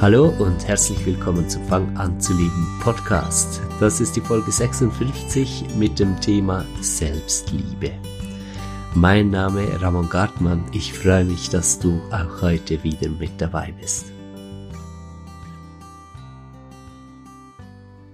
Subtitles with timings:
[0.00, 3.60] Hallo und herzlich willkommen zum Fang an zu lieben Podcast.
[3.80, 7.90] Das ist die Folge 56 mit dem Thema Selbstliebe.
[8.94, 10.64] Mein Name Ramon Gartmann.
[10.72, 14.06] Ich freue mich, dass du auch heute wieder mit dabei bist.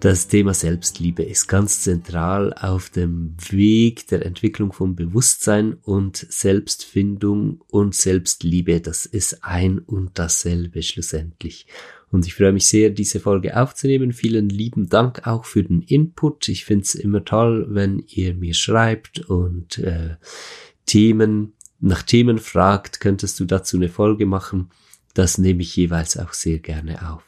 [0.06, 7.60] Das Thema Selbstliebe ist ganz zentral auf dem Weg der Entwicklung von Bewusstsein und Selbstfindung
[7.66, 8.80] und Selbstliebe.
[8.80, 11.66] Das ist ein und dasselbe schlussendlich.
[12.13, 14.13] Und ich freue mich sehr, diese Folge aufzunehmen.
[14.13, 16.46] Vielen lieben Dank auch für den Input.
[16.51, 20.15] Ich finde es immer toll, wenn ihr mir schreibt und äh,
[20.85, 23.01] Themen nach Themen fragt.
[23.01, 24.70] Könntest du dazu eine Folge machen?
[25.15, 27.26] Das nehme ich jeweils auch sehr gerne auf.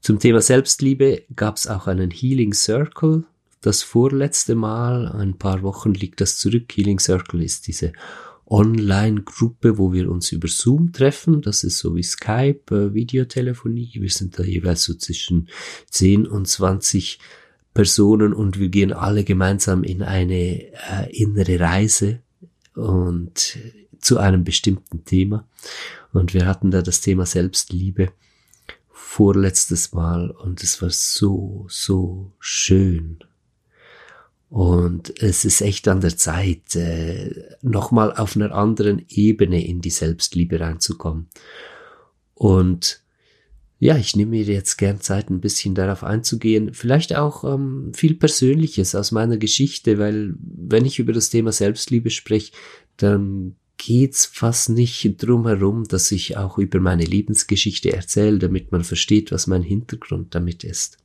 [0.00, 3.24] Zum Thema Selbstliebe gab es auch einen Healing Circle.
[3.60, 6.72] Das vorletzte Mal, ein paar Wochen liegt das zurück.
[6.74, 7.92] Healing Circle ist diese
[8.46, 11.42] Online-Gruppe, wo wir uns über Zoom treffen.
[11.42, 13.90] Das ist so wie Skype, äh, Videotelefonie.
[13.94, 15.48] Wir sind da jeweils so zwischen
[15.90, 17.18] 10 und 20
[17.74, 22.20] Personen und wir gehen alle gemeinsam in eine äh, innere Reise
[22.74, 23.58] und
[24.00, 25.46] zu einem bestimmten Thema.
[26.12, 28.12] Und wir hatten da das Thema Selbstliebe
[29.00, 33.18] vorletztes Mal und es war so, so schön.
[34.48, 39.90] Und es ist echt an der Zeit, äh, nochmal auf einer anderen Ebene in die
[39.90, 41.28] Selbstliebe reinzukommen.
[42.34, 43.02] Und
[43.78, 46.74] ja, ich nehme mir jetzt gern Zeit, ein bisschen darauf einzugehen.
[46.74, 52.10] Vielleicht auch ähm, viel Persönliches aus meiner Geschichte, weil wenn ich über das Thema Selbstliebe
[52.10, 52.52] spreche,
[52.96, 58.84] dann geht's fast nicht drum herum, dass ich auch über meine Lebensgeschichte erzähle, damit man
[58.84, 60.98] versteht, was mein Hintergrund damit ist.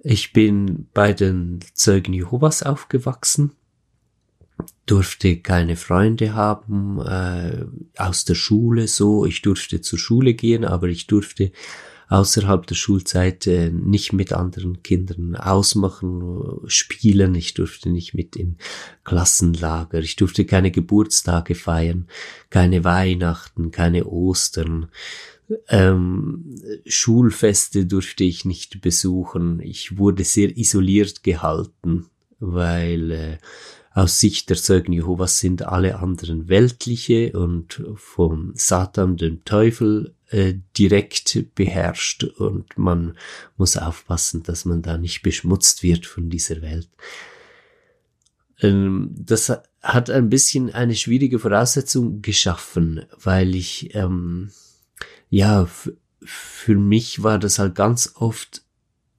[0.00, 3.52] Ich bin bei den Zeugen Jehovas aufgewachsen,
[4.86, 7.66] durfte keine Freunde haben, äh,
[7.98, 11.52] aus der Schule so, ich durfte zur Schule gehen, aber ich durfte
[12.08, 17.34] außerhalb der Schulzeit äh, nicht mit anderen Kindern ausmachen, spielen.
[17.34, 18.56] Ich durfte nicht mit in
[19.04, 20.00] Klassenlager.
[20.00, 22.06] Ich durfte keine Geburtstage feiern,
[22.50, 24.88] keine Weihnachten, keine Ostern.
[25.68, 29.60] Ähm, Schulfeste durfte ich nicht besuchen.
[29.60, 32.06] Ich wurde sehr isoliert gehalten,
[32.38, 33.38] weil äh,
[33.94, 40.54] aus Sicht der Zeugen Jehovas sind alle anderen weltliche und vom Satan, dem Teufel, äh,
[40.78, 43.18] direkt beherrscht und man
[43.58, 46.88] muss aufpassen, dass man da nicht beschmutzt wird von dieser Welt.
[48.60, 54.50] Ähm, das hat ein bisschen eine schwierige Voraussetzung geschaffen, weil ich, ähm,
[55.28, 55.68] ja,
[56.24, 58.62] für mich war das halt ganz oft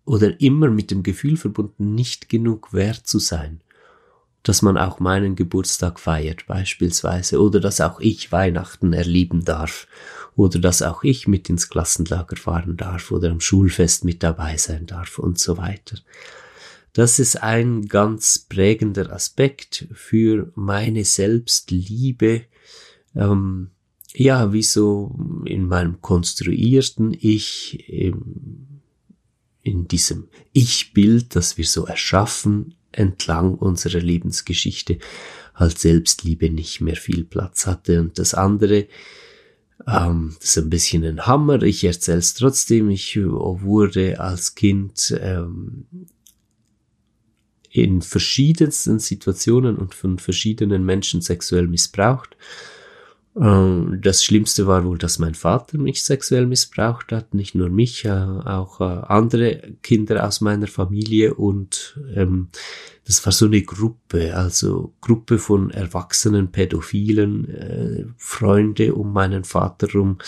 [0.06, 3.62] oder immer mit dem Gefühl verbunden, nicht genug wert zu sein
[4.44, 9.88] dass man auch meinen Geburtstag feiert beispielsweise oder dass auch ich Weihnachten erleben darf
[10.35, 14.85] oder dass auch ich mit ins Klassenlager fahren darf oder am Schulfest mit dabei sein
[14.85, 15.97] darf und so weiter.
[16.94, 22.44] Das ist ein ganz prägender Aspekt für meine Selbstliebe,
[23.16, 23.71] ähm,
[24.16, 33.55] ja, wie so in meinem konstruierten Ich, in diesem Ich-Bild, das wir so erschaffen entlang
[33.55, 35.00] unserer Lebensgeschichte,
[35.55, 38.01] halt Selbstliebe nicht mehr viel Platz hatte.
[38.01, 38.88] Und das andere,
[39.88, 41.61] ähm, das ist ein bisschen ein Hammer.
[41.63, 42.89] Ich erzähle es trotzdem.
[42.89, 45.85] Ich wurde als Kind ähm,
[47.69, 52.38] in verschiedensten Situationen und von verschiedenen Menschen sexuell missbraucht.
[53.35, 58.06] Ähm, das Schlimmste war wohl, dass mein Vater mich sexuell missbraucht hat, nicht nur mich,
[58.06, 62.50] äh, auch äh, andere Kinder aus meiner Familie und ähm,
[63.06, 69.91] das war so eine Gruppe, also Gruppe von erwachsenen Pädophilen, äh, Freunde um meinen Vater
[69.94, 70.19] rum,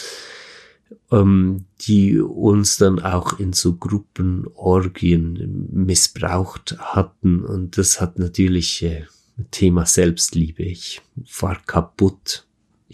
[1.11, 9.05] ähm, die uns dann auch in so Gruppenorgien missbraucht hatten und das hat natürlich äh,
[9.51, 10.63] Thema Selbstliebe.
[10.63, 11.01] Ich
[11.39, 12.45] war kaputt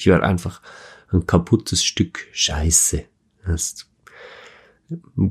[0.01, 0.62] ich war einfach
[1.12, 3.06] ein kaputtes Stück Scheiße.
[3.45, 3.88] Das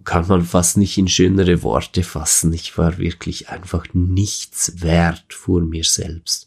[0.05, 2.53] kann man fast nicht in schönere Worte fassen.
[2.53, 6.47] Ich war wirklich einfach nichts wert vor mir selbst.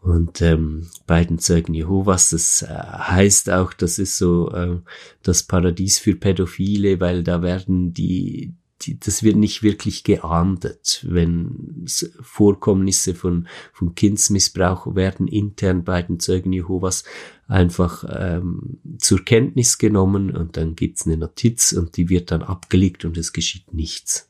[0.00, 4.78] Und ähm, beiden Zeugen Jehovas, das äh, heißt auch, das ist so äh,
[5.22, 11.86] das Paradies für Pädophile, weil da werden die, die das wird nicht wirklich geahndet, wenn
[12.20, 17.04] Vorkommnisse von, von Kindsmissbrauch werden intern bei den Zeugen Jehovas
[17.48, 23.04] einfach ähm, zur Kenntnis genommen und dann gibt's eine Notiz und die wird dann abgelegt
[23.04, 24.28] und es geschieht nichts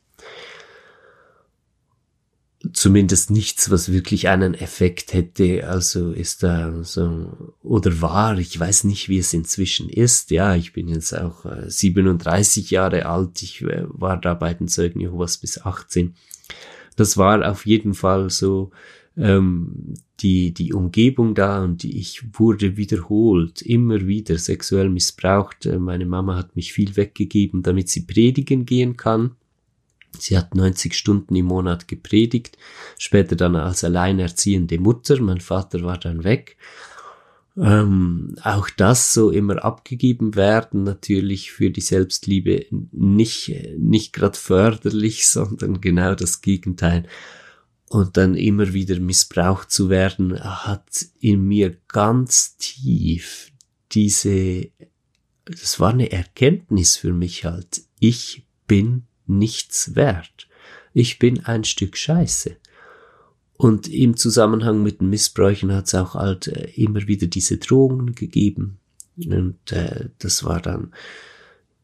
[2.73, 5.67] zumindest nichts, was wirklich einen Effekt hätte.
[5.67, 10.31] Also ist da so, oder war, ich weiß nicht, wie es inzwischen ist.
[10.31, 13.41] Ja, ich bin jetzt auch 37 äh, Jahre alt.
[13.41, 16.15] Ich äh, war da bei den Zeugen Jehovas bis 18.
[16.95, 18.71] Das war auf jeden Fall so,
[19.17, 25.69] ähm, die, die Umgebung da und ich wurde wiederholt, immer wieder sexuell missbraucht.
[25.79, 29.35] Meine Mama hat mich viel weggegeben, damit sie predigen gehen kann
[30.21, 32.57] Sie hat 90 Stunden im Monat gepredigt,
[32.97, 35.21] später dann als alleinerziehende Mutter.
[35.21, 36.57] Mein Vater war dann weg.
[37.57, 45.27] Ähm, auch das so immer abgegeben werden, natürlich für die Selbstliebe nicht, nicht gerade förderlich,
[45.29, 47.07] sondern genau das Gegenteil.
[47.89, 53.51] Und dann immer wieder missbraucht zu werden, hat in mir ganz tief
[53.93, 54.69] diese,
[55.45, 57.81] das war eine Erkenntnis für mich halt.
[57.99, 60.47] Ich bin nichts wert.
[60.93, 62.57] Ich bin ein Stück Scheiße.
[63.57, 68.13] Und im Zusammenhang mit den Missbräuchen hat es auch halt äh, immer wieder diese Drohungen
[68.13, 68.79] gegeben.
[69.17, 70.93] Und äh, das war dann,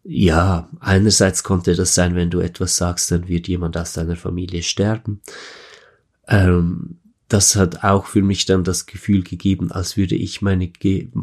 [0.04, 4.62] ja, einerseits konnte das sein, wenn du etwas sagst, dann wird jemand aus deiner Familie
[4.62, 5.22] sterben.
[6.28, 7.00] Ähm,
[7.30, 10.72] das hat auch für mich dann das Gefühl gegeben, als würde ich meine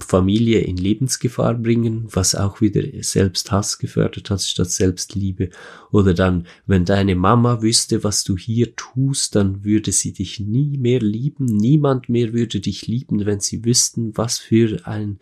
[0.00, 5.50] Familie in Lebensgefahr bringen, was auch wieder Selbsthass gefördert hat statt Selbstliebe.
[5.93, 10.79] Oder dann, wenn deine Mama wüsste, was du hier tust, dann würde sie dich nie
[10.79, 11.44] mehr lieben.
[11.44, 15.20] Niemand mehr würde dich lieben, wenn sie wüssten, was für ein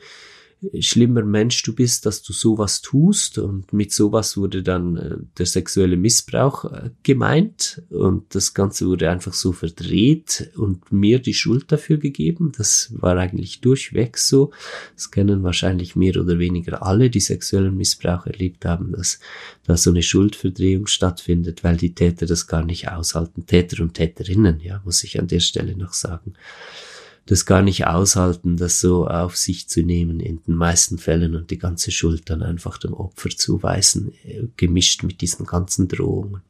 [0.81, 3.38] schlimmer Mensch du bist, dass du sowas tust.
[3.38, 7.82] Und mit sowas wurde dann äh, der sexuelle Missbrauch äh, gemeint.
[7.90, 12.52] Und das Ganze wurde einfach so verdreht und mir die Schuld dafür gegeben.
[12.56, 14.50] Das war eigentlich durchweg so.
[14.94, 19.20] Das kennen wahrscheinlich mehr oder weniger alle, die sexuellen Missbrauch erlebt haben, dass
[19.64, 23.46] da so eine Schuldverdrehung stattfindet, weil die Täter das gar nicht aushalten.
[23.46, 26.34] Täter und Täterinnen, ja, muss ich an der Stelle noch sagen
[27.29, 31.51] das gar nicht aushalten, das so auf sich zu nehmen in den meisten Fällen und
[31.51, 36.41] die ganze Schuld dann einfach dem Opfer zuweisen, äh, gemischt mit diesen ganzen Drohungen.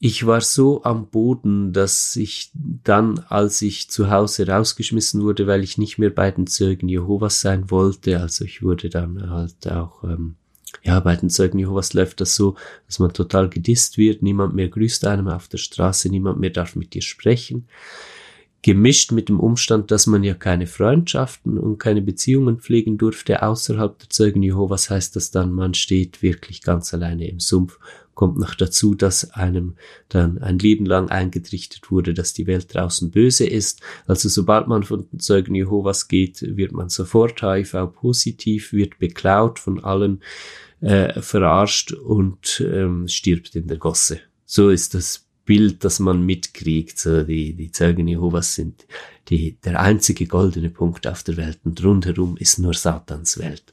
[0.00, 5.62] Ich war so am Boden, dass ich dann, als ich zu Hause rausgeschmissen wurde, weil
[5.62, 10.02] ich nicht mehr bei den Zeugen Jehovas sein wollte, also ich wurde dann halt auch,
[10.02, 10.34] ähm,
[10.82, 12.56] ja, bei den Zeugen Jehovas läuft das so,
[12.86, 16.74] dass man total gedisst wird, niemand mehr grüßt einem auf der Straße, niemand mehr darf
[16.74, 17.68] mit dir sprechen
[18.62, 23.98] gemischt mit dem Umstand, dass man ja keine Freundschaften und keine Beziehungen pflegen durfte außerhalb
[23.98, 27.78] der Zeugen Jehovas, heißt das dann, man steht wirklich ganz alleine im Sumpf.
[28.14, 29.76] Kommt noch dazu, dass einem
[30.10, 33.80] dann ein Leben lang eingetrichtert wurde, dass die Welt draußen böse ist.
[34.06, 39.82] Also sobald man von den Zeugen Jehovas geht, wird man sofort HIV-positiv, wird beklaut von
[39.82, 40.20] allen,
[40.82, 44.20] äh, verarscht und ähm, stirbt in der Gosse.
[44.44, 46.96] So ist das Bild, das man mitkriegt.
[46.96, 48.86] So die, die Zeugen Jehovas sind
[49.30, 53.64] die, der einzige goldene Punkt auf der Welt und rundherum ist nur Satans Welt.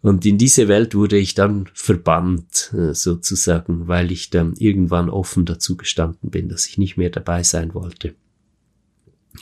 [0.00, 5.44] Und in diese Welt wurde ich dann verbannt, äh, sozusagen, weil ich dann irgendwann offen
[5.44, 8.14] dazu gestanden bin, dass ich nicht mehr dabei sein wollte.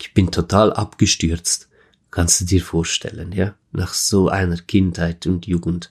[0.00, 1.68] Ich bin total abgestürzt.
[2.10, 3.54] Kannst du dir vorstellen, ja?
[3.70, 5.90] Nach so einer Kindheit und Jugend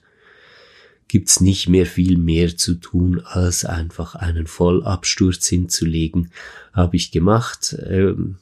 [1.08, 6.30] gibt's nicht mehr viel mehr zu tun, als einfach einen Vollabsturz hinzulegen.
[6.72, 7.76] Habe ich gemacht.
[7.86, 8.36] Ähm,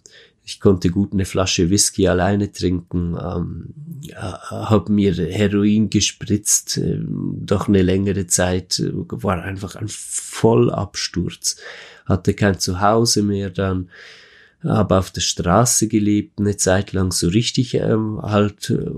[0.45, 3.75] ich konnte gut eine Flasche Whisky alleine trinken, ähm,
[4.14, 11.57] habe mir Heroin gespritzt, äh, doch eine längere Zeit, war einfach ein Vollabsturz,
[12.07, 13.88] hatte kein Zuhause mehr dann,
[14.64, 18.90] habe auf der Straße gelebt, eine Zeit lang so richtig ähm, halt äh,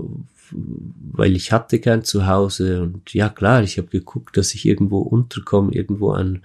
[0.51, 5.73] weil ich hatte kein Zuhause und ja klar, ich habe geguckt, dass ich irgendwo unterkomme,
[5.73, 6.43] irgendwo einen,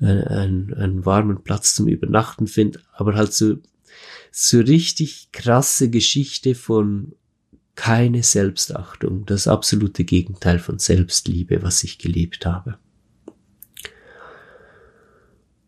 [0.00, 3.56] einen, einen warmen Platz zum Übernachten finde, aber halt so,
[4.30, 7.12] so richtig krasse Geschichte von
[7.74, 12.78] keine Selbstachtung, das absolute Gegenteil von Selbstliebe, was ich gelebt habe.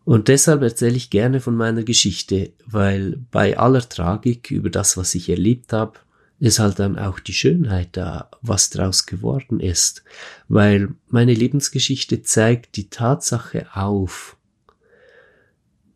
[0.05, 5.15] Und deshalb erzähle ich gerne von meiner Geschichte, weil bei aller Tragik über das, was
[5.15, 6.01] ich erlebt habe,
[6.43, 10.03] ist halt dann auch die Schönheit da, was draus geworden ist,
[10.49, 14.37] weil meine Lebensgeschichte zeigt die Tatsache auf,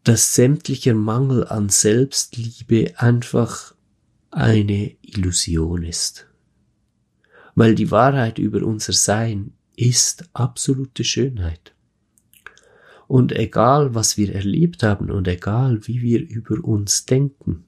[0.05, 3.75] dass sämtlicher Mangel an Selbstliebe einfach
[4.31, 6.29] eine Illusion ist.
[7.57, 11.75] Weil die Wahrheit über unser Sein ist absolute Schönheit.
[13.09, 17.65] Und egal, was wir erlebt haben und egal, wie wir über uns denken,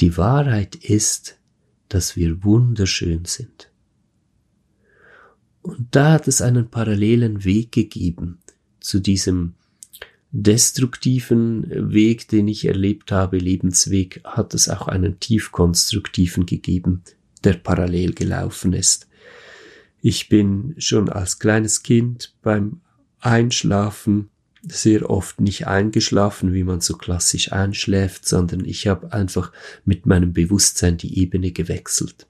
[0.00, 1.38] die Wahrheit ist,
[1.88, 3.70] dass wir wunderschön sind.
[5.62, 8.38] Und da hat es einen parallelen Weg gegeben
[8.80, 9.54] zu diesem
[10.32, 17.02] destruktiven Weg, den ich erlebt habe, Lebensweg, hat es auch einen tief konstruktiven gegeben,
[17.44, 19.08] der parallel gelaufen ist.
[20.00, 22.80] Ich bin schon als kleines Kind beim
[23.18, 24.30] Einschlafen
[24.62, 29.52] sehr oft nicht eingeschlafen, wie man so klassisch einschläft, sondern ich habe einfach
[29.84, 32.26] mit meinem Bewusstsein die Ebene gewechselt.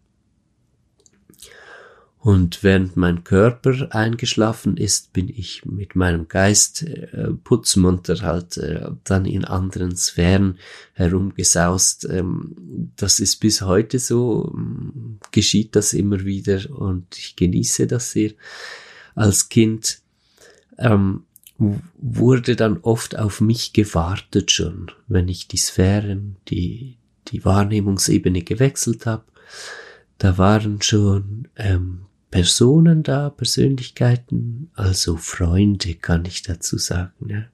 [2.23, 8.91] Und während mein Körper eingeschlafen ist, bin ich mit meinem Geist äh, putzmunter halt äh,
[9.05, 10.59] dann in anderen Sphären
[10.93, 12.07] herumgesaust.
[12.11, 18.11] Ähm, das ist bis heute so, ähm, geschieht das immer wieder und ich genieße das
[18.11, 18.33] sehr.
[19.15, 20.03] Als Kind
[20.77, 21.25] ähm,
[21.99, 26.97] wurde dann oft auf mich gewartet schon, wenn ich die Sphären, die,
[27.29, 29.25] die Wahrnehmungsebene gewechselt habe.
[30.19, 37.29] Da waren schon ähm, Personen da, Persönlichkeiten, also Freunde kann ich dazu sagen.
[37.29, 37.45] Ja.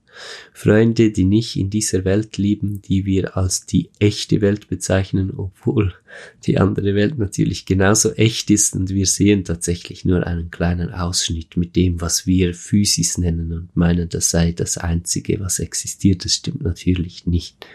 [0.53, 5.95] Freunde, die nicht in dieser Welt leben, die wir als die echte Welt bezeichnen, obwohl
[6.45, 11.57] die andere Welt natürlich genauso echt ist und wir sehen tatsächlich nur einen kleinen Ausschnitt
[11.57, 16.25] mit dem, was wir Physis nennen und meinen, das sei das Einzige, was existiert.
[16.25, 17.67] Das stimmt natürlich nicht.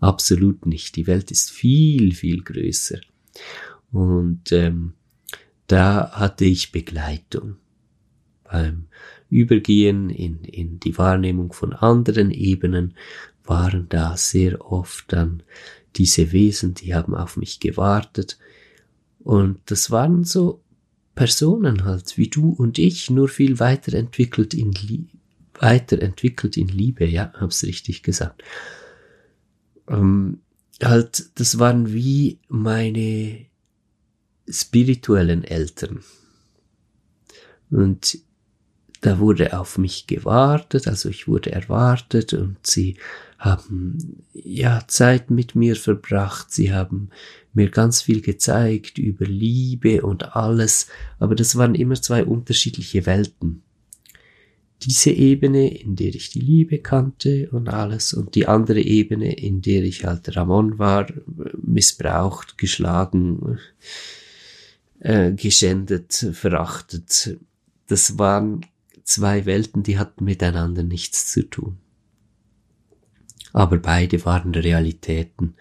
[0.00, 0.96] Absolut nicht.
[0.96, 3.00] Die Welt ist viel, viel größer.
[3.90, 4.92] Und ähm,
[5.66, 7.56] da hatte ich Begleitung
[8.44, 8.86] beim
[9.34, 12.94] Übergehen in, in die Wahrnehmung von anderen Ebenen
[13.44, 15.42] waren da sehr oft dann
[15.96, 18.38] diese Wesen, die haben auf mich gewartet.
[19.18, 20.62] Und das waren so
[21.16, 25.06] Personen halt, wie du und ich, nur viel weiterentwickelt in, Lie
[25.58, 28.42] weiterentwickelt in Liebe, ja, hab's richtig gesagt.
[29.88, 30.40] Ähm,
[30.82, 33.46] halt, das waren wie meine
[34.48, 36.00] spirituellen Eltern.
[37.70, 38.18] Und
[39.04, 42.96] da wurde auf mich gewartet, also ich wurde erwartet und sie
[43.38, 47.10] haben ja Zeit mit mir verbracht, sie haben
[47.52, 50.86] mir ganz viel gezeigt über Liebe und alles,
[51.18, 53.62] aber das waren immer zwei unterschiedliche Welten.
[54.82, 59.60] Diese Ebene, in der ich die Liebe kannte und alles, und die andere Ebene, in
[59.60, 61.06] der ich halt Ramon war,
[61.60, 63.58] missbraucht, geschlagen,
[65.00, 67.38] äh, geschändet, verachtet.
[67.86, 68.62] Das waren
[69.04, 71.78] zwei Welten, die hatten miteinander nichts zu tun.
[73.52, 75.54] Aber beide waren Realitäten.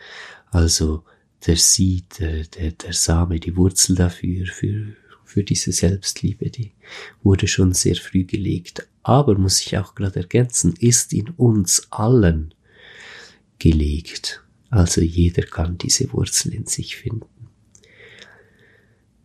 [0.49, 1.03] Also
[1.45, 4.93] der Seed, der, der, der Same, die Wurzel dafür, für,
[5.25, 6.71] für diese Selbstliebe, die
[7.21, 8.87] wurde schon sehr früh gelegt.
[9.03, 12.53] Aber, muss ich auch gerade ergänzen, ist in uns allen
[13.59, 14.43] gelegt.
[14.69, 17.27] Also jeder kann diese Wurzel in sich finden.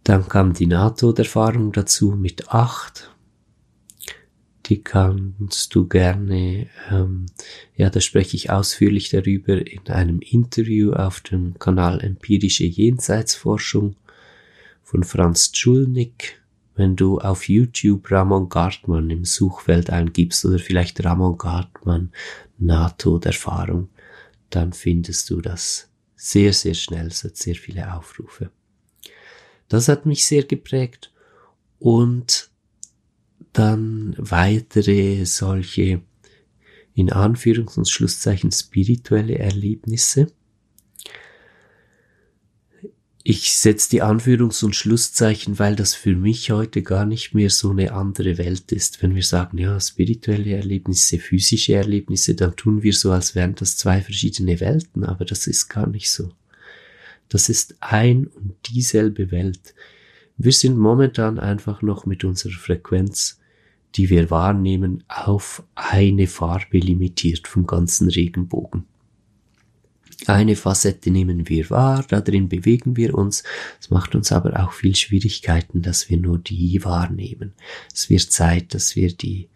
[0.05, 3.11] Dann kam die NATO-Erfahrung dazu mit acht
[4.69, 7.27] die kannst du gerne, ähm,
[7.75, 13.97] ja, da spreche ich ausführlich darüber in einem Interview auf dem Kanal Empirische Jenseitsforschung
[14.83, 16.43] von Franz Schulnick.
[16.75, 22.13] Wenn du auf YouTube Ramon Gartmann im Suchfeld eingibst oder vielleicht Ramon Gartmann
[22.59, 23.89] NATO-Erfahrung,
[24.51, 27.07] dann findest du das sehr, sehr schnell.
[27.07, 28.51] Es hat sehr viele Aufrufe.
[29.69, 31.13] Das hat mich sehr geprägt
[31.79, 32.48] und
[33.53, 36.03] dann weitere solche
[36.95, 40.33] in Anführungs- und Schlusszeichen spirituelle Erlebnisse.
[43.23, 47.71] Ich setze die Anführungs- und Schlusszeichen, weil das für mich heute gar nicht mehr so
[47.71, 49.03] eine andere Welt ist.
[49.03, 53.77] Wenn wir sagen, ja, spirituelle Erlebnisse, physische Erlebnisse, dann tun wir so, als wären das
[53.77, 56.33] zwei verschiedene Welten, aber das ist gar nicht so.
[57.29, 59.75] Das ist ein und dieselbe Welt.
[60.39, 63.41] Wir sind momentan einfach noch mit unserer Frequenz,
[63.97, 68.85] die wir wahrnehmen, auf eine Farbe limitiert vom ganzen Regenbogen.
[70.27, 73.43] Eine Facette nehmen wir wahr, darin bewegen wir uns.
[73.81, 77.53] Es macht uns aber auch viel Schwierigkeiten, dass wir nur die wahrnehmen.
[77.93, 79.49] Es wird Zeit, dass wir die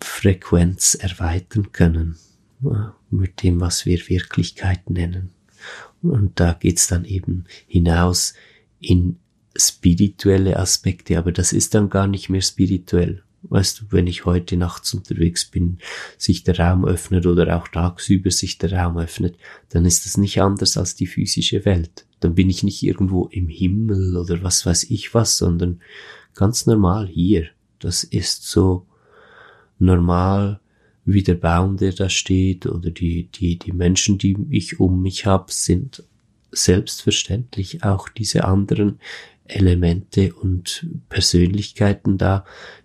[0.00, 2.16] Frequenz erweitern können
[3.10, 5.30] mit dem, was wir Wirklichkeit nennen.
[6.02, 8.34] Und da geht's dann eben hinaus
[8.80, 9.18] in
[9.56, 13.22] spirituelle Aspekte, aber das ist dann gar nicht mehr spirituell.
[13.42, 15.78] Weißt du, wenn ich heute nachts unterwegs bin,
[16.18, 19.36] sich der Raum öffnet oder auch tagsüber sich der Raum öffnet,
[19.68, 22.06] dann ist das nicht anders als die physische Welt.
[22.20, 25.80] Dann bin ich nicht irgendwo im Himmel oder was weiß ich was, sondern
[26.34, 27.48] ganz normal hier.
[27.78, 28.86] Das ist so
[29.78, 30.60] normal
[31.04, 35.24] wie der Baum, der da steht oder die, die, die Menschen, die ich um mich
[35.24, 36.02] habe, sind
[36.56, 39.00] selbstverständlich auch diese anderen
[39.44, 42.44] Elemente und Persönlichkeiten da,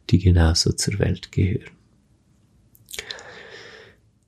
[0.09, 1.71] die genauso zur Welt gehören.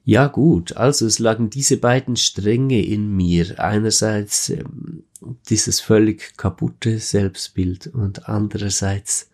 [0.05, 3.59] Ja gut, also es lagen diese beiden Stränge in mir.
[3.59, 5.03] Einerseits ähm,
[5.49, 9.29] dieses völlig kaputte Selbstbild und andererseits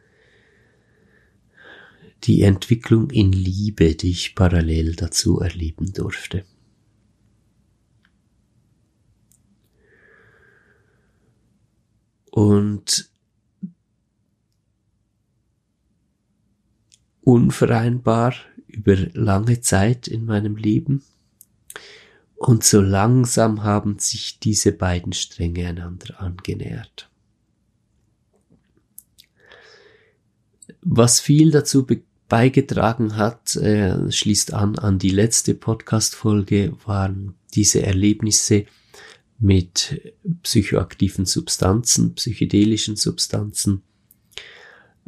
[2.26, 6.44] die Entwicklung in Liebe, die ich parallel dazu erleben durfte.
[12.32, 13.10] Und
[17.22, 18.34] unvereinbar
[18.68, 21.04] über lange Zeit in meinem Leben.
[22.36, 27.10] Und so langsam haben sich diese beiden Stränge einander angenähert.
[30.82, 31.86] Was viel dazu
[32.30, 38.66] beigetragen hat, äh, schließt an an die letzte Podcast-Folge, waren diese Erlebnisse
[39.40, 43.84] mit psychoaktiven Substanzen, psychedelischen Substanzen.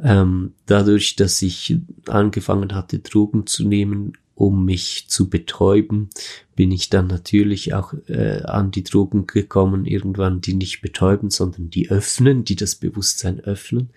[0.01, 6.09] Ähm, dadurch, dass ich angefangen hatte, Drogen zu nehmen, um mich zu betäuben,
[6.55, 11.69] bin ich dann natürlich auch äh, an die Drogen gekommen, irgendwann die nicht betäuben, sondern
[11.69, 13.91] die öffnen, die das Bewusstsein öffnen.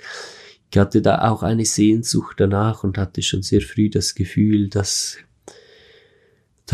[0.70, 5.16] Ich hatte da auch eine Sehnsucht danach und hatte schon sehr früh das Gefühl, dass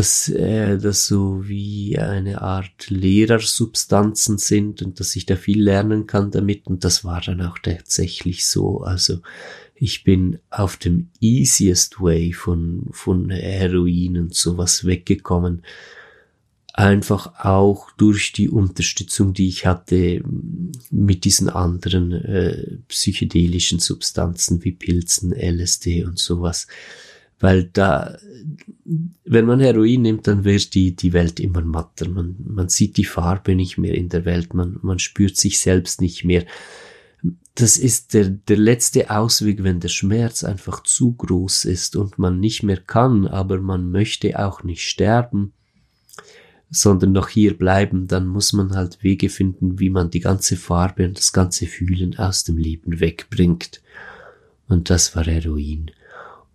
[0.01, 6.07] dass äh, das so wie eine Art Lehrersubstanzen sind und dass ich da viel lernen
[6.07, 8.81] kann damit und das war dann auch tatsächlich so.
[8.81, 9.21] Also
[9.75, 15.67] ich bin auf dem easiest way von, von Heroin und sowas weggekommen.
[16.73, 20.23] Einfach auch durch die Unterstützung, die ich hatte
[20.91, 26.69] mit diesen anderen äh, psychedelischen Substanzen wie Pilzen, LSD und sowas
[27.41, 28.19] weil da,
[29.25, 32.09] wenn man Heroin nimmt, dann wird die, die Welt immer matter.
[32.09, 36.03] Man, man sieht die Farbe nicht mehr in der Welt, man, man spürt sich selbst
[36.03, 36.45] nicht mehr.
[37.55, 42.41] Das ist der, der letzte Ausweg, wenn der Schmerz einfach zu groß ist und man
[42.41, 45.53] nicht mehr kann, aber man möchte auch nicht sterben,
[46.71, 51.07] sondern noch hier bleiben, dann muss man halt Wege finden, wie man die ganze Farbe
[51.07, 53.83] und das ganze Fühlen aus dem Leben wegbringt.
[54.69, 55.91] Und das war Heroin.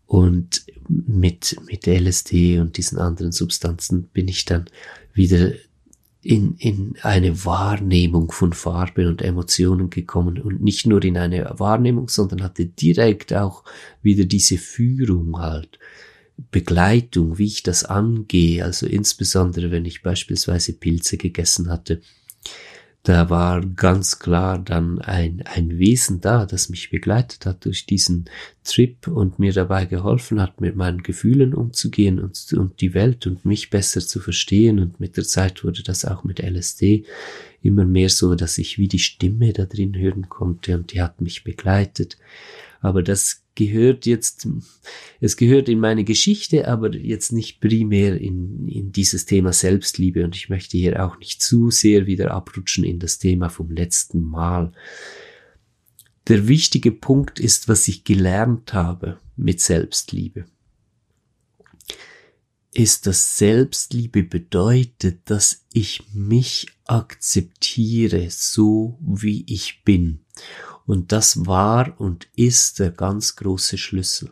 [0.08, 4.66] Und mit, mit LSD und diesen anderen Substanzen bin ich dann
[5.14, 5.52] wieder
[6.22, 10.42] in, in eine Wahrnehmung von Farben und Emotionen gekommen.
[10.42, 13.64] Und nicht nur in eine Wahrnehmung, sondern hatte direkt auch
[14.02, 15.80] wieder diese Führung halt,
[16.52, 22.02] Begleitung, wie ich das angehe, also insbesondere wenn ich beispielsweise Pilze gegessen hatte,
[23.06, 28.26] da war ganz klar dann ein, ein Wesen da, das mich begleitet hat durch diesen
[28.64, 33.46] Trip und mir dabei geholfen hat, mit meinen Gefühlen umzugehen und, und die Welt und
[33.46, 34.80] mich besser zu verstehen.
[34.80, 37.06] Und mit der Zeit wurde das auch mit LSD
[37.62, 41.22] immer mehr so, dass ich wie die Stimme da drin hören konnte und die hat
[41.22, 42.18] mich begleitet.
[42.82, 44.48] Aber das gehört jetzt,
[45.22, 50.36] es gehört in meine Geschichte, aber jetzt nicht primär in, in dieses Thema Selbstliebe und
[50.36, 54.74] ich möchte hier auch nicht zu sehr wieder abrutschen in das Thema vom letzten Mal.
[56.28, 60.46] Der wichtige Punkt ist, was ich gelernt habe mit Selbstliebe
[62.76, 70.26] ist, dass Selbstliebe bedeutet, dass ich mich akzeptiere, so wie ich bin.
[70.86, 74.32] Und das war und ist der ganz große Schlüssel.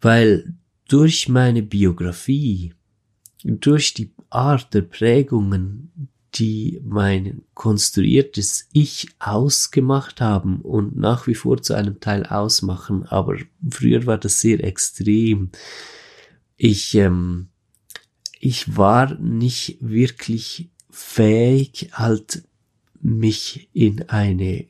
[0.00, 0.54] Weil
[0.88, 2.74] durch meine Biografie,
[3.42, 11.62] durch die Art der Prägungen, die mein konstruiertes Ich ausgemacht haben und nach wie vor
[11.62, 13.36] zu einem Teil ausmachen, aber
[13.68, 15.50] früher war das sehr extrem.
[16.56, 17.48] Ich, ähm,
[18.38, 22.44] ich war nicht wirklich fähig, halt
[23.00, 24.66] mich in eine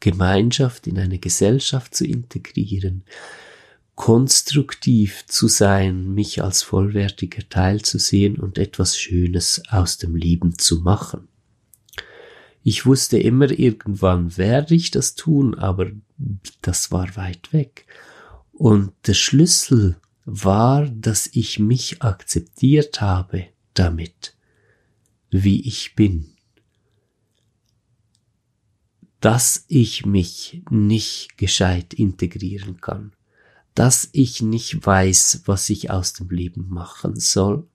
[0.00, 3.04] Gemeinschaft, in eine Gesellschaft zu integrieren,
[3.94, 10.56] konstruktiv zu sein, mich als vollwertiger Teil zu sehen und etwas Schönes aus dem Leben
[10.56, 11.26] zu machen.
[12.62, 15.90] Ich wusste immer, irgendwann werde ich das tun, aber
[16.62, 17.86] das war weit weg.
[18.52, 24.36] Und der Schlüssel war, dass ich mich akzeptiert habe damit,
[25.30, 26.34] wie ich bin
[29.20, 33.12] dass ich mich nicht gescheit integrieren kann,
[33.74, 37.66] dass ich nicht weiß, was ich aus dem Leben machen soll,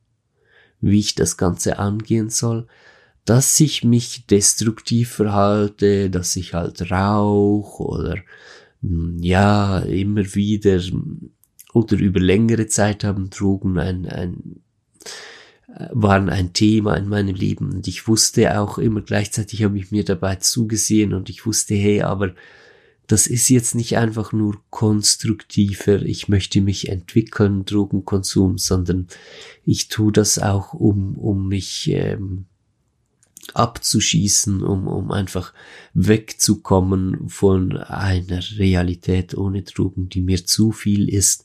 [0.82, 2.68] wie ich das Ganze angehen soll,
[3.26, 8.18] dass ich mich destruktiv verhalte, dass ich halt rauch oder
[8.82, 10.82] hm, ja, immer wieder
[11.74, 14.62] oder über längere Zeit haben Drogen ein, ein
[15.92, 20.04] waren ein Thema in meinem Leben und ich wusste auch immer gleichzeitig habe ich mir
[20.04, 22.34] dabei zugesehen und ich wusste, hey, aber
[23.08, 29.08] das ist jetzt nicht einfach nur konstruktiver, ich möchte mich entwickeln, Drogenkonsum, sondern
[29.66, 32.46] ich tue das auch, um, um mich ähm,
[33.54, 35.54] abzuschießen, um, um einfach
[35.94, 41.44] wegzukommen von einer Realität ohne Drogen, die mir zu viel ist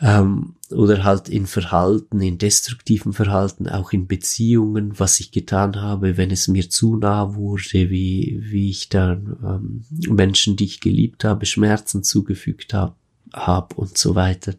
[0.00, 6.16] ähm, oder halt in Verhalten, in destruktiven Verhalten, auch in Beziehungen, was ich getan habe,
[6.16, 11.24] wenn es mir zu nah wurde, wie, wie ich dann ähm, Menschen, die ich geliebt
[11.24, 12.94] habe, Schmerzen zugefügt habe
[13.32, 14.54] hab und so weiter.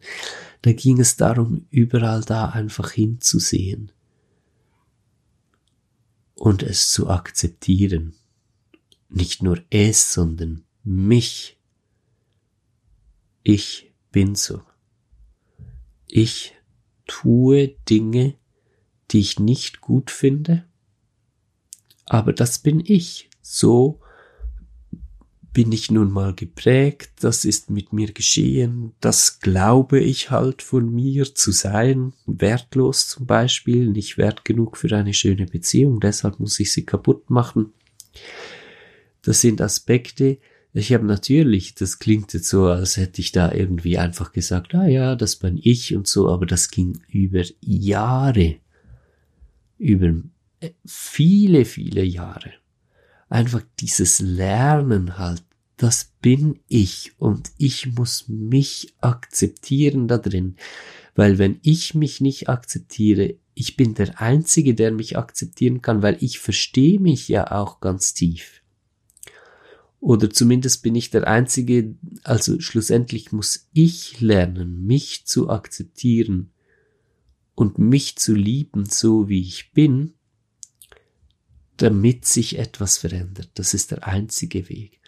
[0.62, 3.92] Da ging es darum, überall da einfach hinzusehen
[6.34, 8.14] und es zu akzeptieren.
[9.08, 11.58] Nicht nur es, sondern mich.
[13.42, 14.62] Ich bin so.
[16.08, 16.54] Ich
[17.06, 18.34] tue Dinge,
[19.10, 20.64] die ich nicht gut finde,
[22.06, 23.28] aber das bin ich.
[23.42, 24.00] So
[25.52, 30.94] bin ich nun mal geprägt, das ist mit mir geschehen, das glaube ich halt von
[30.94, 36.60] mir zu sein, wertlos zum Beispiel, nicht wert genug für eine schöne Beziehung, deshalb muss
[36.60, 37.72] ich sie kaputt machen.
[39.22, 40.38] Das sind Aspekte,
[40.78, 44.86] ich habe natürlich, das klingt jetzt so, als hätte ich da irgendwie einfach gesagt, ah
[44.86, 48.56] ja, das bin ich und so, aber das ging über Jahre,
[49.78, 50.14] über
[50.60, 52.52] äh, viele, viele Jahre.
[53.28, 55.42] Einfach dieses Lernen halt,
[55.76, 60.56] das bin ich und ich muss mich akzeptieren da drin.
[61.14, 66.16] Weil wenn ich mich nicht akzeptiere, ich bin der Einzige, der mich akzeptieren kann, weil
[66.20, 68.57] ich verstehe mich ja auch ganz tief.
[70.00, 76.52] Oder zumindest bin ich der Einzige, also schlussendlich muss ich lernen, mich zu akzeptieren
[77.54, 80.14] und mich zu lieben, so wie ich bin,
[81.76, 83.50] damit sich etwas verändert.
[83.54, 85.00] Das ist der einzige Weg.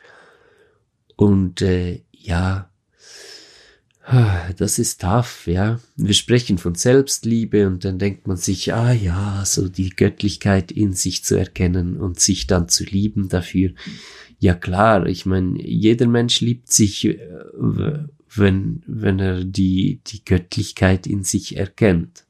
[1.17, 2.73] Und äh, ja,
[4.57, 5.79] das ist tough, ja.
[5.97, 10.95] Wir sprechen von Selbstliebe und dann denkt man sich, ah ja, so die Göttlichkeit in
[10.95, 13.73] sich zu erkennen und sich dann zu lieben dafür.
[14.39, 17.19] Ja klar, ich meine, jeder Mensch liebt sich, äh,
[18.35, 22.25] wenn, wenn er die, die Göttlichkeit in sich erkennt.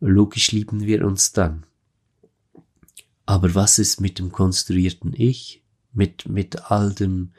[0.00, 1.64] Logisch lieben wir uns dann.
[3.26, 5.62] Aber was ist mit dem konstruierten Ich?
[5.92, 7.32] Mit, mit all dem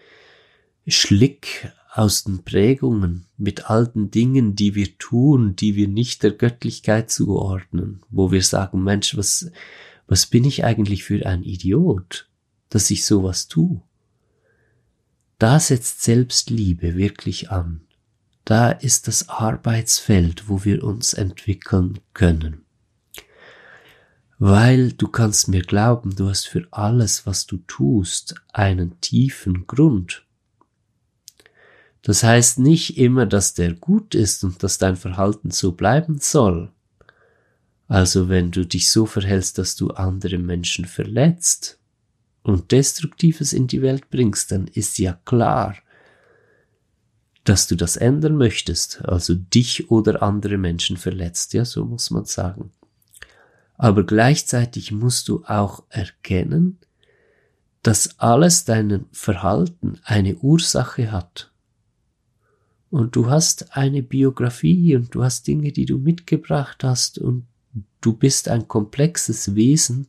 [0.87, 6.31] Schlick aus den Prägungen, mit all den Dingen, die wir tun, die wir nicht der
[6.31, 9.51] Göttlichkeit zuordnen, wo wir sagen, Mensch, was,
[10.07, 12.27] was bin ich eigentlich für ein Idiot?
[12.71, 13.81] dass ich sowas tue.
[15.37, 17.81] Da setzt Selbstliebe wirklich an.
[18.45, 22.65] Da ist das Arbeitsfeld, wo wir uns entwickeln können.
[24.39, 30.25] Weil du kannst mir glauben, du hast für alles, was du tust, einen tiefen Grund.
[32.03, 36.71] Das heißt nicht immer, dass der gut ist und dass dein Verhalten so bleiben soll.
[37.87, 41.77] Also wenn du dich so verhältst, dass du andere Menschen verletzt,
[42.43, 45.75] und Destruktives in die Welt bringst, dann ist ja klar,
[47.43, 52.25] dass du das ändern möchtest, also dich oder andere Menschen verletzt, ja, so muss man
[52.25, 52.71] sagen.
[53.77, 56.77] Aber gleichzeitig musst du auch erkennen,
[57.81, 61.50] dass alles dein Verhalten eine Ursache hat.
[62.91, 67.47] Und du hast eine Biografie und du hast Dinge, die du mitgebracht hast und
[68.01, 70.07] du bist ein komplexes Wesen,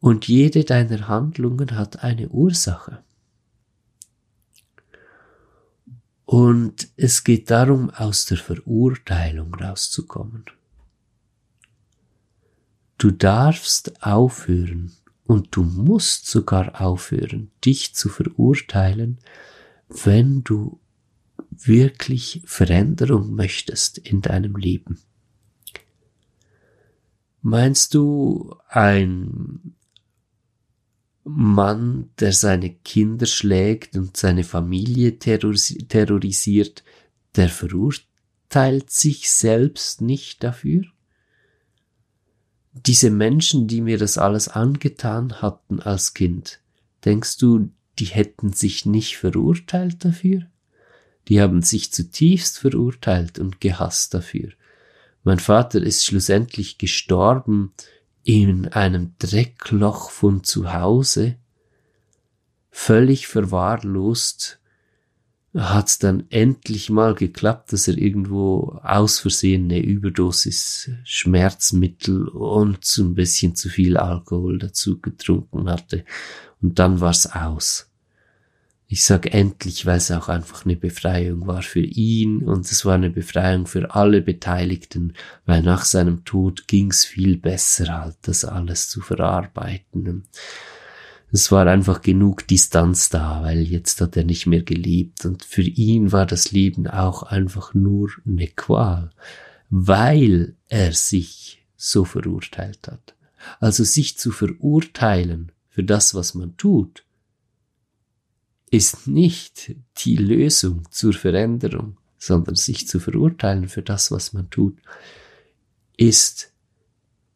[0.00, 3.04] und jede deiner Handlungen hat eine Ursache.
[6.24, 10.44] Und es geht darum, aus der Verurteilung rauszukommen.
[12.96, 14.92] Du darfst aufhören
[15.24, 19.18] und du musst sogar aufhören, dich zu verurteilen,
[19.88, 20.78] wenn du
[21.66, 24.98] wirklich Veränderung möchtest in deinem Leben.
[27.42, 29.74] Meinst du, ein
[31.24, 36.84] Mann, der seine Kinder schlägt und seine Familie terrorisiert,
[37.36, 40.84] der verurteilt sich selbst nicht dafür?
[42.72, 46.60] Diese Menschen, die mir das alles angetan hatten als Kind,
[47.04, 50.46] denkst du, die hätten sich nicht verurteilt dafür?
[51.28, 54.50] Die haben sich zutiefst verurteilt und gehasst dafür.
[55.22, 57.72] Mein Vater ist schlussendlich gestorben
[58.24, 61.36] in einem Dreckloch von zu Hause,
[62.70, 64.60] völlig verwahrlost,
[65.54, 73.02] hat's dann endlich mal geklappt, dass er irgendwo aus Versehen eine Überdosis Schmerzmittel und so
[73.04, 76.04] ein bisschen zu viel Alkohol dazu getrunken hatte.
[76.62, 77.89] Und dann war's aus.
[78.92, 82.94] Ich sag endlich, weil es auch einfach eine Befreiung war für ihn und es war
[82.96, 85.14] eine Befreiung für alle Beteiligten,
[85.46, 90.24] weil nach seinem Tod ging's viel besser halt, das alles zu verarbeiten
[91.32, 95.62] es war einfach genug Distanz da, weil jetzt hat er nicht mehr gelebt und für
[95.62, 99.10] ihn war das Leben auch einfach nur eine Qual,
[99.68, 103.14] weil er sich so verurteilt hat.
[103.60, 107.04] Also sich zu verurteilen für das, was man tut,
[108.70, 114.78] ist nicht die Lösung zur Veränderung, sondern sich zu verurteilen für das, was man tut,
[115.96, 116.52] ist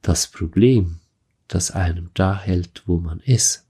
[0.02, 1.00] das Problem,
[1.48, 3.66] das einem da hält, wo man ist.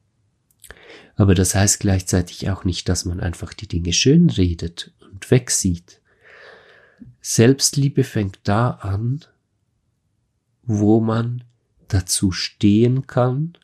[1.16, 6.00] Aber das heißt gleichzeitig auch nicht, dass man einfach die Dinge schön redet und wegsieht.
[7.20, 9.24] Selbstliebe fängt da an,
[10.62, 11.44] wo man
[11.88, 13.56] dazu stehen kann,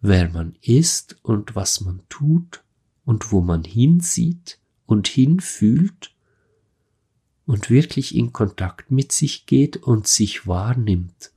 [0.00, 2.62] wer man ist und was man tut
[3.06, 6.14] und wo man hinsieht und hinfühlt
[7.46, 11.32] und wirklich in Kontakt mit sich geht und sich wahrnimmt.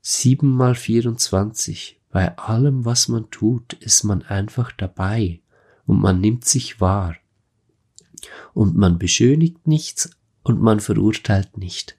[0.00, 5.40] Sieben mal 24 bei allem, was man tut, ist man einfach dabei
[5.86, 7.16] und man nimmt sich wahr.
[8.54, 10.10] Und man beschönigt nichts
[10.42, 11.98] und man verurteilt nicht.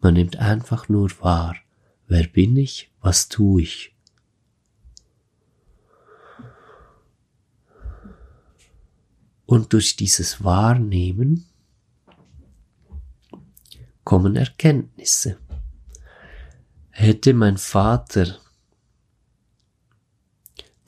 [0.00, 1.56] Man nimmt einfach nur wahr.
[2.06, 2.90] Wer bin ich?
[3.00, 3.93] Was tue ich?
[9.46, 11.46] Und durch dieses Wahrnehmen
[14.04, 15.38] kommen Erkenntnisse.
[16.90, 18.38] Hätte mein Vater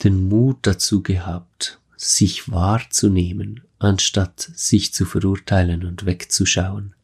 [0.03, 6.95] den Mut dazu gehabt, sich wahrzunehmen, anstatt sich zu verurteilen und wegzuschauen.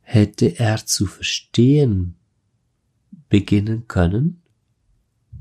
[0.00, 2.16] Hätte er zu verstehen
[3.28, 4.42] beginnen können,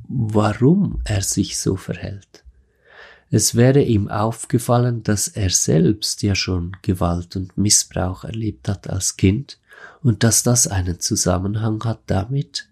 [0.08, 2.45] warum er sich so verhält.
[3.36, 9.18] Es wäre ihm aufgefallen, dass er selbst ja schon Gewalt und Missbrauch erlebt hat als
[9.18, 9.60] Kind
[10.02, 12.70] und dass das einen Zusammenhang hat damit,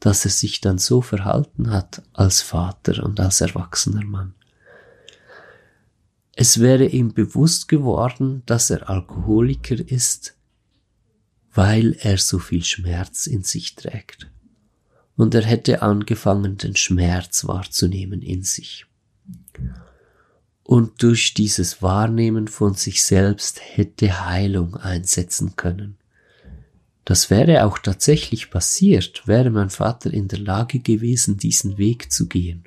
[0.00, 4.34] dass er sich dann so verhalten hat als Vater und als erwachsener Mann.
[6.34, 10.34] Es wäre ihm bewusst geworden, dass er Alkoholiker ist,
[11.52, 14.28] weil er so viel Schmerz in sich trägt.
[15.14, 18.86] Und er hätte angefangen, den Schmerz wahrzunehmen in sich.
[20.64, 25.98] Und durch dieses Wahrnehmen von sich selbst hätte Heilung einsetzen können.
[27.04, 32.28] Das wäre auch tatsächlich passiert, wäre mein Vater in der Lage gewesen, diesen Weg zu
[32.28, 32.64] gehen.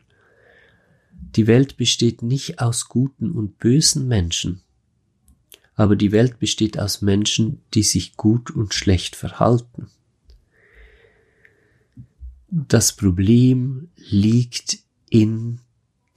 [1.35, 4.61] Die Welt besteht nicht aus guten und bösen Menschen,
[5.75, 9.89] aber die Welt besteht aus Menschen, die sich gut und schlecht verhalten.
[12.49, 14.79] Das Problem liegt
[15.09, 15.59] in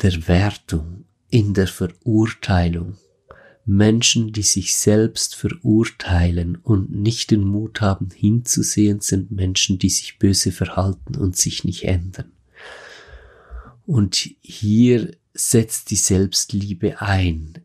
[0.01, 2.97] der Wertung, in der Verurteilung.
[3.64, 10.19] Menschen, die sich selbst verurteilen und nicht den Mut haben hinzusehen, sind Menschen, die sich
[10.19, 12.33] böse verhalten und sich nicht ändern.
[13.87, 17.59] Und hier setzt die Selbstliebe ein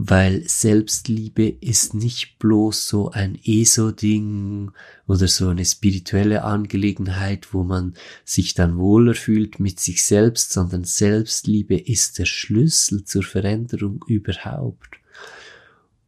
[0.00, 4.70] weil Selbstliebe ist nicht bloß so ein ESO-Ding
[5.08, 10.84] oder so eine spirituelle Angelegenheit, wo man sich dann wohler fühlt mit sich selbst, sondern
[10.84, 15.00] Selbstliebe ist der Schlüssel zur Veränderung überhaupt.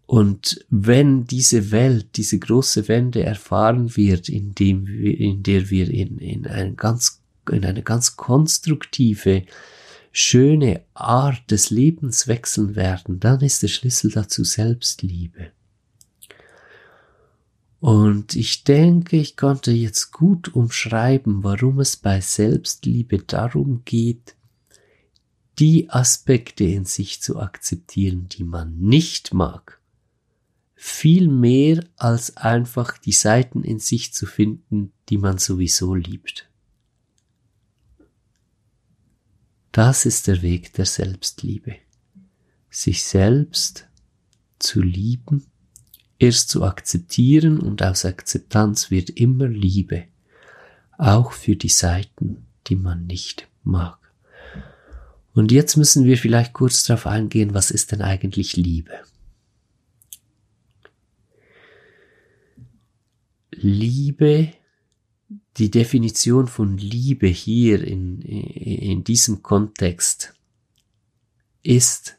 [0.07, 5.91] Und wenn diese Welt, diese große Wende erfahren wird, in, dem wir, in der wir
[5.91, 9.43] in, in, ein ganz, in eine ganz konstruktive
[10.13, 15.53] schöne Art des Lebens wechseln werden, dann ist der Schlüssel dazu Selbstliebe.
[17.81, 24.37] Und ich denke, ich konnte jetzt gut umschreiben, warum es bei Selbstliebe darum geht,
[25.59, 29.81] die Aspekte in sich zu akzeptieren, die man nicht mag,
[30.75, 36.50] viel mehr als einfach die Seiten in sich zu finden, die man sowieso liebt.
[39.73, 41.77] Das ist der Weg der Selbstliebe.
[42.71, 43.87] Sich selbst
[44.59, 45.47] zu lieben,
[46.19, 50.05] erst zu akzeptieren und aus Akzeptanz wird immer Liebe,
[50.99, 53.99] auch für die Seiten, die man nicht mag.
[55.33, 58.93] Und jetzt müssen wir vielleicht kurz darauf eingehen, was ist denn eigentlich Liebe?
[63.53, 64.53] Liebe,
[65.57, 70.35] die Definition von Liebe hier in, in diesem Kontext
[71.63, 72.17] ist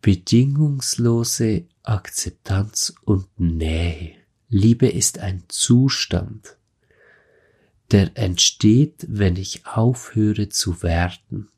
[0.00, 4.14] bedingungslose Akzeptanz und Nähe.
[4.48, 6.56] Liebe ist ein Zustand,
[7.90, 11.48] der entsteht, wenn ich aufhöre zu werten.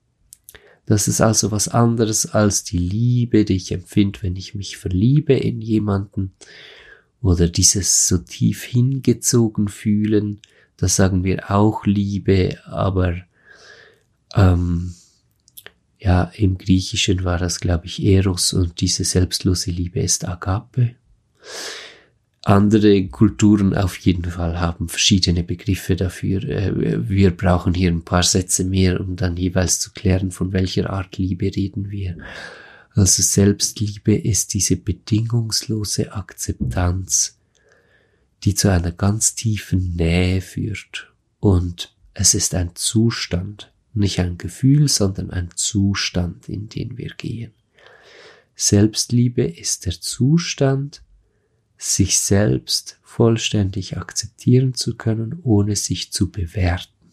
[0.87, 5.35] Das ist also was anderes als die Liebe, die ich empfinde, wenn ich mich verliebe
[5.35, 6.33] in jemanden
[7.23, 10.41] oder dieses so tief hingezogen fühlen.
[10.77, 13.17] Das sagen wir auch Liebe, aber
[14.35, 14.95] ähm,
[15.99, 20.97] ja, im Griechischen war das, glaube ich, Eros und diese selbstlose Liebe ist Agape.
[22.45, 26.43] Andere Kulturen auf jeden Fall haben verschiedene Begriffe dafür.
[26.43, 30.91] Äh, wir brauchen hier ein paar Sätze mehr, um dann jeweils zu klären, von welcher
[30.91, 32.17] Art Liebe reden wir.
[32.95, 37.39] Also Selbstliebe ist diese bedingungslose Akzeptanz,
[38.45, 41.13] die zu einer ganz tiefen Nähe führt.
[41.41, 47.53] Und es ist ein Zustand, nicht ein Gefühl, sondern ein Zustand, in den wir gehen.
[48.55, 51.03] Selbstliebe ist der Zustand,
[51.79, 57.13] sich selbst vollständig akzeptieren zu können, ohne sich zu bewerten.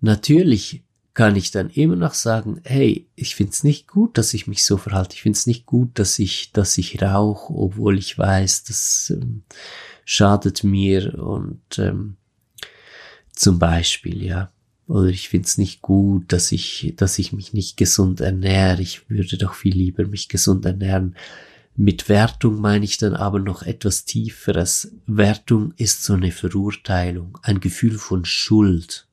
[0.00, 0.82] Natürlich
[1.20, 4.78] kann ich dann immer noch sagen, hey, ich find's nicht gut, dass ich mich so
[4.78, 5.16] verhalte.
[5.16, 9.42] Ich find's nicht gut, dass ich, dass ich rauche, obwohl ich weiß, das ähm,
[10.06, 12.16] schadet mir und ähm,
[13.32, 14.50] zum Beispiel, ja.
[14.86, 18.80] Oder ich find's nicht gut, dass ich, dass ich mich nicht gesund ernähre.
[18.80, 21.16] Ich würde doch viel lieber mich gesund ernähren.
[21.76, 24.96] Mit Wertung meine ich dann aber noch etwas tieferes.
[25.06, 29.06] Wertung ist so eine Verurteilung, ein Gefühl von Schuld.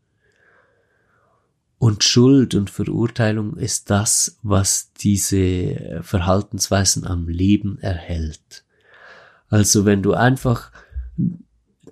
[1.80, 8.64] Und Schuld und Verurteilung ist das, was diese Verhaltensweisen am Leben erhält.
[9.50, 10.72] Also wenn du einfach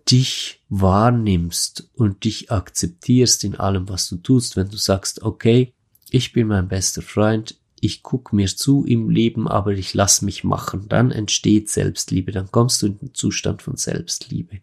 [0.10, 5.74] dich wahrnimmst und dich akzeptierst in allem, was du tust, wenn du sagst, okay,
[6.10, 10.44] ich bin mein bester Freund, ich guck mir zu im Leben, aber ich lass mich
[10.44, 14.60] machen, dann entsteht Selbstliebe, dann kommst du in den Zustand von Selbstliebe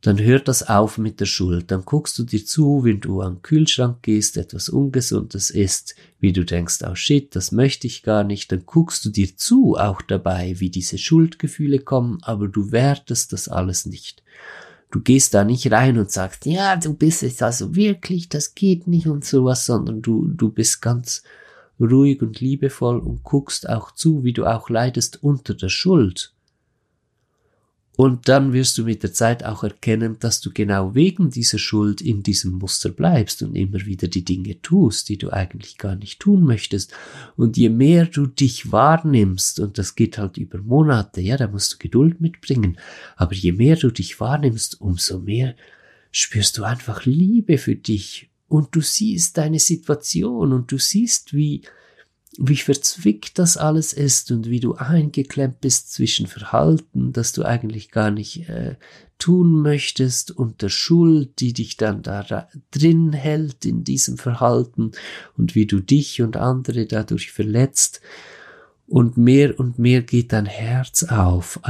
[0.00, 1.72] dann hört das auf mit der Schuld.
[1.72, 6.44] Dann guckst du dir zu, wenn du den Kühlschrank gehst, etwas Ungesundes isst, wie du
[6.44, 8.52] denkst, oh shit, das möchte ich gar nicht.
[8.52, 13.48] Dann guckst du dir zu auch dabei, wie diese Schuldgefühle kommen, aber du wertest das
[13.48, 14.22] alles nicht.
[14.92, 18.86] Du gehst da nicht rein und sagst, ja, du bist es also wirklich, das geht
[18.86, 21.24] nicht und sowas, sondern du, du bist ganz
[21.80, 26.32] ruhig und liebevoll und guckst auch zu, wie du auch leidest unter der Schuld
[28.00, 32.00] und dann wirst du mit der Zeit auch erkennen, dass du genau wegen dieser Schuld
[32.00, 36.20] in diesem Muster bleibst und immer wieder die Dinge tust, die du eigentlich gar nicht
[36.20, 36.94] tun möchtest.
[37.34, 41.72] Und je mehr du dich wahrnimmst, und das geht halt über Monate, ja, da musst
[41.72, 42.78] du Geduld mitbringen,
[43.16, 45.56] aber je mehr du dich wahrnimmst, umso mehr
[46.12, 51.62] spürst du einfach Liebe für dich und du siehst deine Situation und du siehst, wie
[52.40, 57.90] wie verzwickt das alles ist und wie du eingeklemmt bist zwischen Verhalten, das du eigentlich
[57.90, 58.76] gar nicht äh,
[59.18, 64.92] tun möchtest und der Schuld, die dich dann da drin hält in diesem Verhalten
[65.36, 68.00] und wie du dich und andere dadurch verletzt.
[68.86, 71.60] Und mehr und mehr geht dein Herz auf,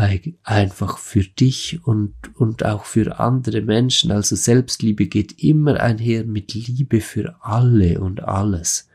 [0.44, 4.12] einfach für dich und, und auch für andere Menschen.
[4.12, 8.87] Also Selbstliebe geht immer einher mit Liebe für alle und alles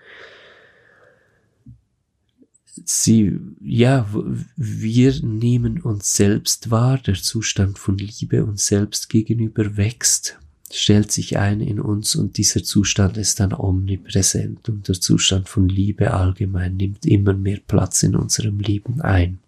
[2.85, 4.07] sie, ja,
[4.55, 10.37] wir nehmen uns selbst wahr, der Zustand von Liebe uns selbst gegenüber wächst,
[10.71, 15.69] stellt sich ein in uns und dieser Zustand ist dann omnipräsent und der Zustand von
[15.69, 19.39] Liebe allgemein nimmt immer mehr Platz in unserem Leben ein.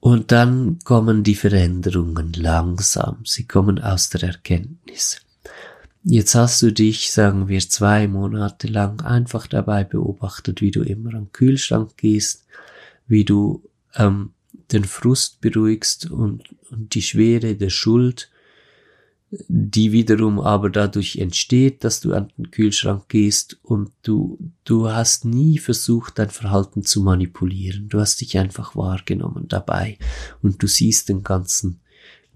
[0.00, 5.25] Und dann kommen die Veränderungen langsam, sie kommen aus der Erkenntnis.
[6.08, 11.14] Jetzt hast du dich, sagen wir, zwei Monate lang einfach dabei beobachtet, wie du immer
[11.14, 12.46] am Kühlschrank gehst,
[13.08, 13.64] wie du
[13.96, 14.30] ähm,
[14.70, 18.30] den Frust beruhigst und, und die Schwere der Schuld,
[19.48, 25.24] die wiederum aber dadurch entsteht, dass du an den Kühlschrank gehst und du, du hast
[25.24, 27.88] nie versucht, dein Verhalten zu manipulieren.
[27.88, 29.98] Du hast dich einfach wahrgenommen dabei
[30.40, 31.80] und du siehst den ganzen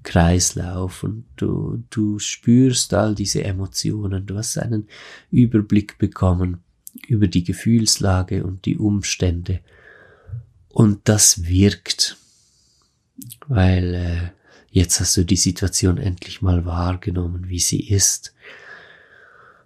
[0.03, 4.89] Kreislauf und du, du spürst all diese Emotionen, du hast einen
[5.31, 6.59] Überblick bekommen
[7.07, 9.61] über die Gefühlslage und die Umstände
[10.69, 12.17] und das wirkt,
[13.49, 14.41] weil äh,
[14.71, 18.33] Jetzt hast du die Situation endlich mal wahrgenommen, wie sie ist.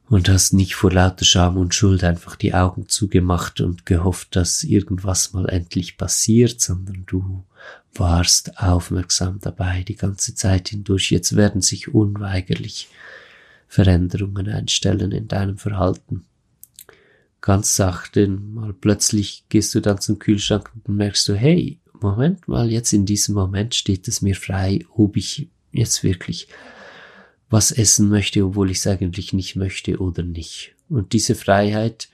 [0.09, 4.65] Und hast nicht vor lauter Scham und Schuld einfach die Augen zugemacht und gehofft, dass
[4.65, 7.45] irgendwas mal endlich passiert, sondern du
[7.99, 11.11] warst aufmerksam dabei die ganze Zeit hindurch.
[11.11, 12.89] Jetzt werden sich unweigerlich
[13.69, 16.25] Veränderungen einstellen in deinem Verhalten.
[17.41, 22.71] Ganz sachte, mal plötzlich gehst du dann zum Kühlschrank und merkst du, hey, Moment mal,
[22.71, 26.49] jetzt in diesem Moment steht es mir frei, ob ich jetzt wirklich
[27.51, 30.75] was essen möchte, obwohl ich es eigentlich nicht möchte oder nicht.
[30.89, 32.09] Und diese Freiheit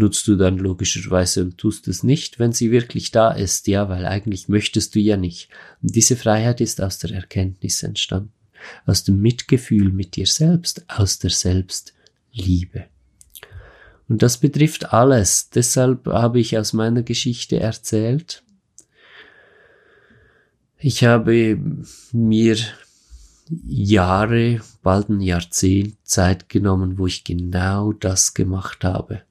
[0.00, 4.06] nutzt du dann logischerweise und tust es nicht, wenn sie wirklich da ist, ja, weil
[4.06, 5.48] eigentlich möchtest du ja nicht.
[5.82, 8.32] Und diese Freiheit ist aus der Erkenntnis entstanden,
[8.86, 12.86] aus dem Mitgefühl mit dir selbst, aus der Selbstliebe.
[14.08, 15.50] Und das betrifft alles.
[15.50, 18.42] Deshalb habe ich aus meiner Geschichte erzählt.
[20.78, 21.58] Ich habe
[22.12, 22.56] mir
[23.50, 29.22] Jahre, bald ein Jahrzehnt Zeit genommen, wo ich genau das gemacht habe.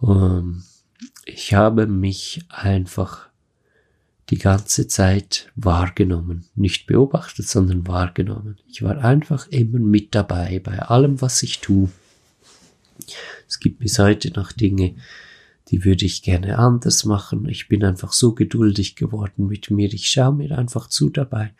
[0.00, 0.64] Um,
[1.26, 3.28] ich habe mich einfach
[4.30, 8.58] die ganze Zeit wahrgenommen, nicht beobachtet, sondern wahrgenommen.
[8.68, 11.90] Ich war einfach immer mit dabei bei allem, was ich tue.
[13.48, 14.94] Es gibt bis heute noch Dinge,
[15.68, 17.48] die würde ich gerne anders machen.
[17.48, 19.92] Ich bin einfach so geduldig geworden mit mir.
[19.92, 21.52] Ich schaue mir einfach zu dabei.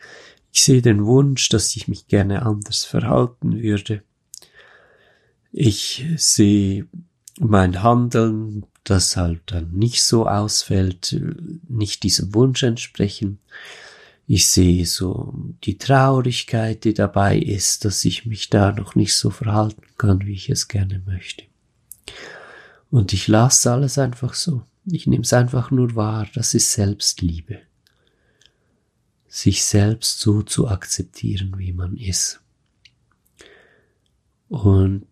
[0.53, 4.03] Ich sehe den Wunsch, dass ich mich gerne anders verhalten würde.
[5.51, 6.87] Ich sehe
[7.49, 11.19] mein Handeln, das halt dann nicht so ausfällt,
[11.67, 13.39] nicht diesem Wunsch entsprechen.
[14.27, 15.33] Ich sehe so
[15.63, 20.33] die Traurigkeit, die dabei ist, dass ich mich da noch nicht so verhalten kann, wie
[20.33, 21.43] ich es gerne möchte.
[22.89, 24.63] Und ich lasse alles einfach so.
[24.85, 26.27] Ich nehme es einfach nur wahr.
[26.33, 27.59] Das ist Selbstliebe
[29.31, 32.41] sich selbst so zu akzeptieren, wie man ist.
[34.49, 35.07] Und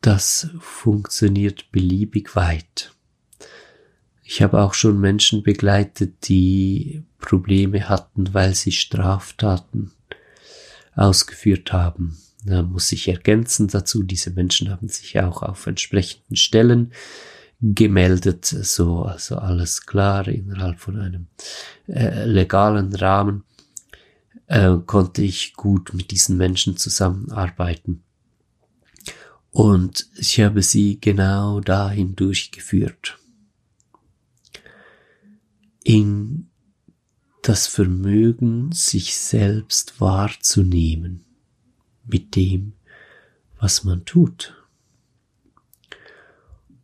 [0.00, 2.92] das funktioniert beliebig weit.
[4.22, 9.92] Ich habe auch schon Menschen begleitet, die Probleme hatten, weil sie Straftaten
[10.94, 12.18] ausgeführt haben.
[12.44, 16.92] Da muss ich ergänzen dazu, diese Menschen haben sich auch auf entsprechenden Stellen
[17.60, 21.26] gemeldet, so, also alles klar innerhalb von einem
[21.88, 23.44] äh, legalen Rahmen,
[24.46, 28.04] äh, konnte ich gut mit diesen Menschen zusammenarbeiten.
[29.58, 33.18] Und ich habe sie genau dahin durchgeführt.
[35.82, 36.48] In
[37.42, 41.24] das Vermögen, sich selbst wahrzunehmen
[42.06, 42.74] mit dem,
[43.58, 44.54] was man tut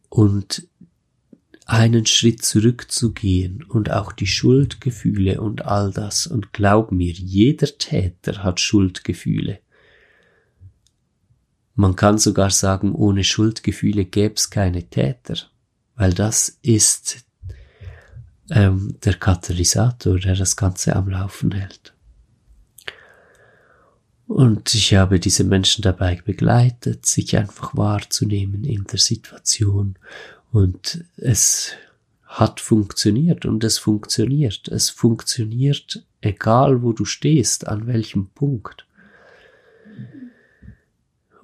[0.09, 0.67] und
[1.67, 6.27] einen Schritt zurückzugehen und auch die Schuldgefühle und all das.
[6.27, 9.61] Und glaub mir, jeder Täter hat Schuldgefühle.
[11.75, 15.35] Man kann sogar sagen, ohne Schuldgefühle gäbe es keine Täter,
[15.97, 17.25] weil das ist
[18.51, 21.95] ähm, der Katalysator, der das Ganze am Laufen hält.
[24.27, 29.97] Und ich habe diese Menschen dabei begleitet, sich einfach wahrzunehmen in der Situation.
[30.51, 31.73] Und es
[32.25, 34.69] hat funktioniert und es funktioniert.
[34.69, 38.87] Es funktioniert, egal wo du stehst, an welchem Punkt.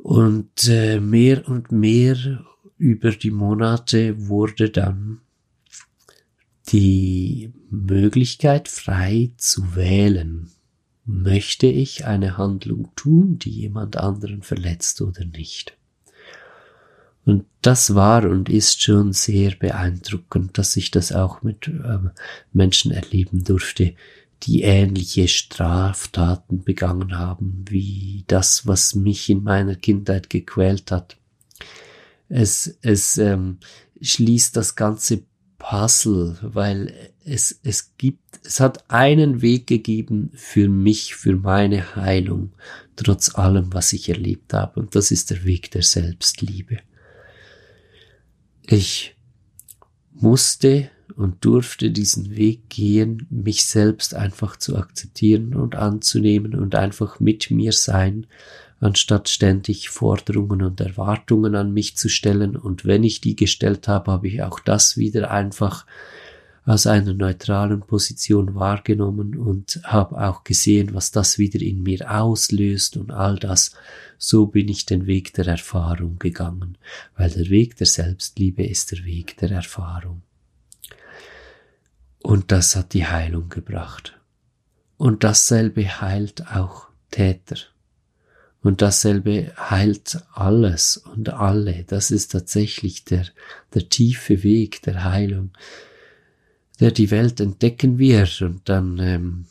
[0.03, 2.45] Und äh, mehr und mehr
[2.79, 5.21] über die Monate wurde dann
[6.69, 10.51] die Möglichkeit frei zu wählen
[11.11, 15.77] möchte ich eine Handlung tun, die jemand anderen verletzt oder nicht.
[17.25, 22.11] Und das war und ist schon sehr beeindruckend, dass ich das auch mit ähm,
[22.53, 23.95] Menschen erleben durfte,
[24.43, 31.17] die ähnliche Straftaten begangen haben, wie das, was mich in meiner Kindheit gequält hat.
[32.29, 33.59] Es, es ähm,
[34.01, 35.25] schließt das ganze
[35.59, 42.55] Puzzle, weil es, es gibt, es hat einen Weg gegeben für mich, für meine Heilung,
[42.97, 44.81] trotz allem, was ich erlebt habe.
[44.81, 46.79] Und das ist der Weg der Selbstliebe.
[48.63, 49.17] Ich
[50.13, 57.21] musste und durfte diesen Weg gehen, mich selbst einfach zu akzeptieren und anzunehmen und einfach
[57.21, 58.27] mit mir sein,
[58.81, 62.57] anstatt ständig Forderungen und Erwartungen an mich zu stellen.
[62.57, 65.85] Und wenn ich die gestellt habe, habe ich auch das wieder einfach
[66.65, 72.97] aus einer neutralen Position wahrgenommen und habe auch gesehen, was das wieder in mir auslöst
[72.97, 73.73] und all das.
[74.17, 76.79] So bin ich den Weg der Erfahrung gegangen,
[77.17, 80.23] weil der Weg der Selbstliebe ist der Weg der Erfahrung.
[82.23, 84.19] Und das hat die Heilung gebracht.
[84.97, 87.57] Und dasselbe heilt auch Täter.
[88.63, 91.85] Und dasselbe heilt alles und alle.
[91.85, 93.27] Das ist tatsächlich der,
[93.73, 95.53] der tiefe Weg der Heilung,
[96.79, 98.43] der die Welt entdecken wird.
[98.43, 99.47] Und dann, ähm,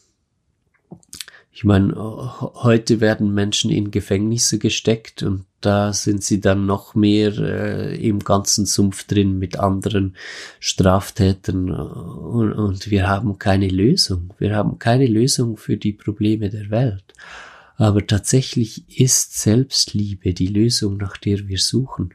[1.52, 7.38] ich meine, heute werden Menschen in Gefängnisse gesteckt und da sind sie dann noch mehr
[7.38, 10.16] äh, im ganzen Sumpf drin mit anderen
[10.60, 14.34] Straftätern und, und wir haben keine Lösung.
[14.38, 17.04] Wir haben keine Lösung für die Probleme der Welt.
[17.76, 22.14] Aber tatsächlich ist Selbstliebe die Lösung, nach der wir suchen.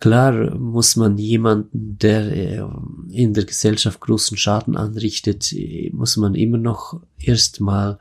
[0.00, 2.64] Klar muss man jemanden, der äh,
[3.10, 5.54] in der Gesellschaft großen Schaden anrichtet,
[5.92, 7.98] muss man immer noch erstmal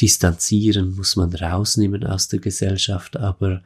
[0.00, 3.16] distanzieren, muss man rausnehmen aus der Gesellschaft.
[3.16, 3.62] Aber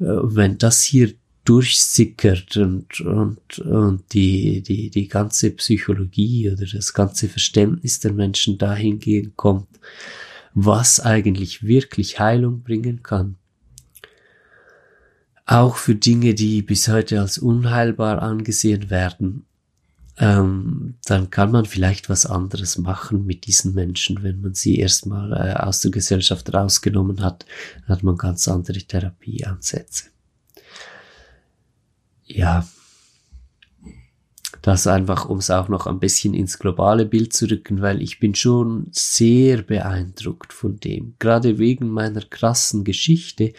[0.00, 1.12] äh, wenn das hier
[1.44, 8.56] durchsickert und, und, und die, die, die ganze Psychologie oder das ganze Verständnis der Menschen
[8.56, 9.68] dahingehend kommt,
[10.54, 13.36] was eigentlich wirklich Heilung bringen kann.
[15.46, 19.44] Auch für Dinge, die bis heute als unheilbar angesehen werden,
[20.18, 25.32] ähm, dann kann man vielleicht was anderes machen mit diesen Menschen, wenn man sie erstmal
[25.32, 27.46] äh, aus der Gesellschaft rausgenommen hat,
[27.88, 30.04] hat man ganz andere Therapieansätze.
[32.26, 32.66] Ja,
[34.62, 38.18] das einfach, um es auch noch ein bisschen ins globale Bild zu rücken, weil ich
[38.18, 41.16] bin schon sehr beeindruckt von dem.
[41.18, 43.52] Gerade wegen meiner krassen Geschichte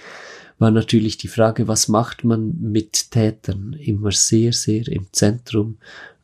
[0.58, 5.78] war natürlich die Frage, was macht man mit Tätern, immer sehr, sehr im Zentrum.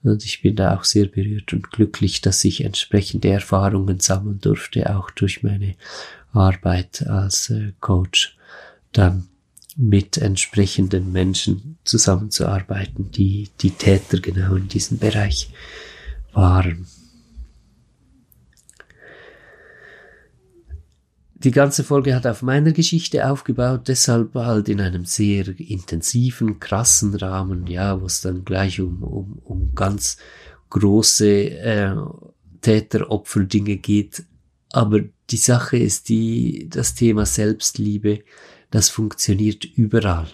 [0.04, 4.96] Und ich bin da auch sehr berührt und glücklich, dass ich entsprechende Erfahrungen sammeln durfte,
[4.96, 5.76] auch durch meine
[6.34, 8.38] Arbeit als äh, Coach.
[8.94, 9.28] Dann
[9.78, 15.50] mit entsprechenden Menschen zusammenzuarbeiten, die die Täter genau in diesem Bereich
[16.34, 16.88] waren.
[21.44, 27.16] Die ganze Folge hat auf meiner Geschichte aufgebaut, deshalb halt in einem sehr intensiven, krassen
[27.16, 30.18] Rahmen, ja, wo es dann gleich um, um, um ganz
[30.70, 31.96] große äh,
[32.62, 34.24] Täter-Opfer-Dinge geht.
[34.72, 35.00] Aber
[35.32, 38.24] die Sache ist die, das Thema Selbstliebe
[38.72, 40.28] das funktioniert überall.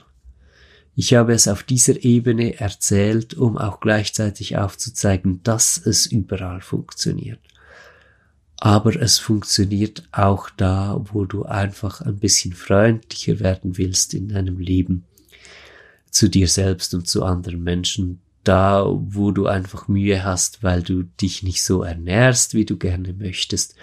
[0.95, 7.39] Ich habe es auf dieser Ebene erzählt, um auch gleichzeitig aufzuzeigen, dass es überall funktioniert.
[8.59, 14.59] Aber es funktioniert auch da, wo du einfach ein bisschen freundlicher werden willst in deinem
[14.59, 15.05] Leben
[16.09, 18.19] zu dir selbst und zu anderen Menschen.
[18.43, 23.13] Da, wo du einfach Mühe hast, weil du dich nicht so ernährst, wie du gerne
[23.13, 23.75] möchtest,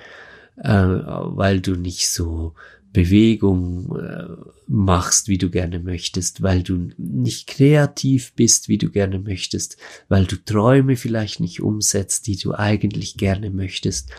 [0.56, 2.54] äh, weil du nicht so
[2.94, 4.28] Bewegung äh,
[4.66, 9.76] machst, wie du gerne möchtest, weil du nicht kreativ bist, wie du gerne möchtest,
[10.08, 14.10] weil du Träume vielleicht nicht umsetzt, die du eigentlich gerne möchtest.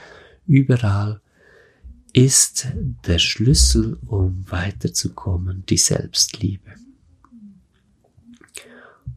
[0.48, 1.22] Überall
[2.14, 2.68] ist
[3.06, 6.76] der Schlüssel, um weiterzukommen, die Selbstliebe.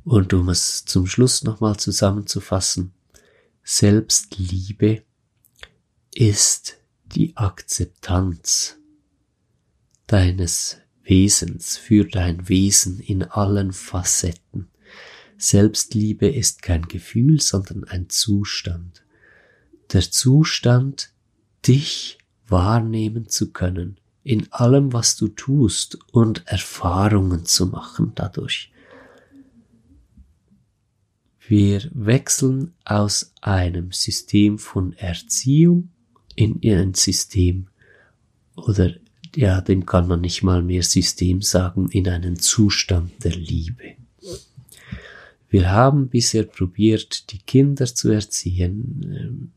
[0.04, 2.92] Und um es zum Schluss nochmal zusammenzufassen,
[3.62, 5.02] Selbstliebe
[6.14, 8.78] ist die Akzeptanz
[10.06, 14.68] deines Wesens, für dein Wesen in allen Facetten.
[15.36, 19.04] Selbstliebe ist kein Gefühl, sondern ein Zustand.
[19.92, 21.12] Der Zustand,
[21.66, 28.70] dich wahrnehmen zu können, in allem, was du tust und Erfahrungen zu machen dadurch.
[31.46, 35.88] Wir wechseln aus einem System von Erziehung
[36.34, 37.68] in ein System
[38.54, 38.92] oder
[39.34, 43.94] ja, dem kann man nicht mal mehr System sagen, in einen Zustand der Liebe.
[45.48, 49.52] Wir haben bisher probiert, die Kinder zu erziehen, ähm,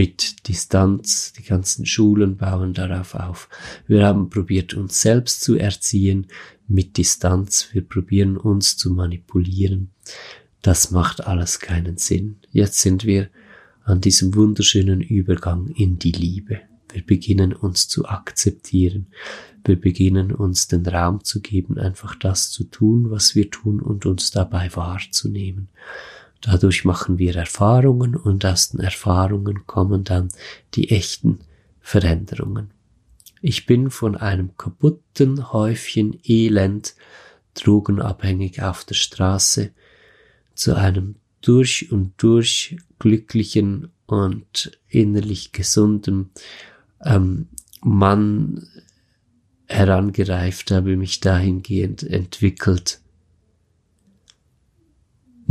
[0.00, 3.50] mit Distanz, die ganzen Schulen bauen darauf auf.
[3.86, 6.28] Wir haben probiert, uns selbst zu erziehen
[6.66, 7.68] mit Distanz.
[7.72, 9.90] Wir probieren uns zu manipulieren.
[10.62, 12.36] Das macht alles keinen Sinn.
[12.50, 13.28] Jetzt sind wir
[13.84, 16.62] an diesem wunderschönen Übergang in die Liebe.
[16.90, 19.08] Wir beginnen uns zu akzeptieren.
[19.66, 24.06] Wir beginnen uns den Raum zu geben, einfach das zu tun, was wir tun und
[24.06, 25.68] uns dabei wahrzunehmen.
[26.40, 30.28] Dadurch machen wir Erfahrungen und aus den Erfahrungen kommen dann
[30.74, 31.40] die echten
[31.80, 32.70] Veränderungen.
[33.42, 36.94] Ich bin von einem kaputten Häufchen Elend,
[37.54, 39.70] drogenabhängig auf der Straße,
[40.54, 46.30] zu einem durch und durch glücklichen und innerlich gesunden
[47.04, 47.48] ähm,
[47.82, 48.66] Mann
[49.66, 53.00] herangereift habe, mich dahingehend entwickelt,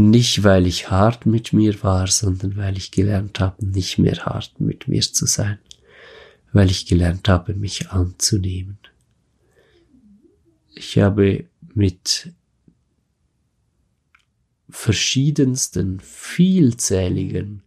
[0.01, 4.57] Nicht, weil ich hart mit mir war, sondern weil ich gelernt habe, nicht mehr hart
[4.61, 5.59] mit mir zu sein.
[6.53, 8.77] Weil ich gelernt habe, mich anzunehmen.
[10.73, 12.31] Ich habe mit
[14.69, 17.61] verschiedensten, vielzähligen,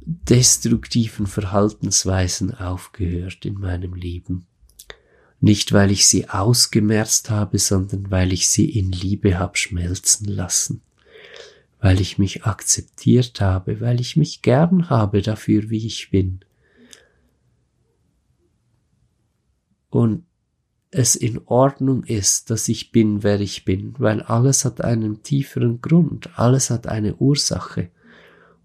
[0.00, 4.46] destruktiven Verhaltensweisen aufgehört in meinem Leben.
[5.40, 10.80] Nicht weil ich sie ausgemerzt habe, sondern weil ich sie in Liebe hab schmelzen lassen.
[11.84, 16.40] Weil ich mich akzeptiert habe, weil ich mich gern habe dafür, wie ich bin.
[19.90, 20.24] Und
[20.90, 25.82] es in Ordnung ist, dass ich bin, wer ich bin, weil alles hat einen tieferen
[25.82, 27.90] Grund, alles hat eine Ursache.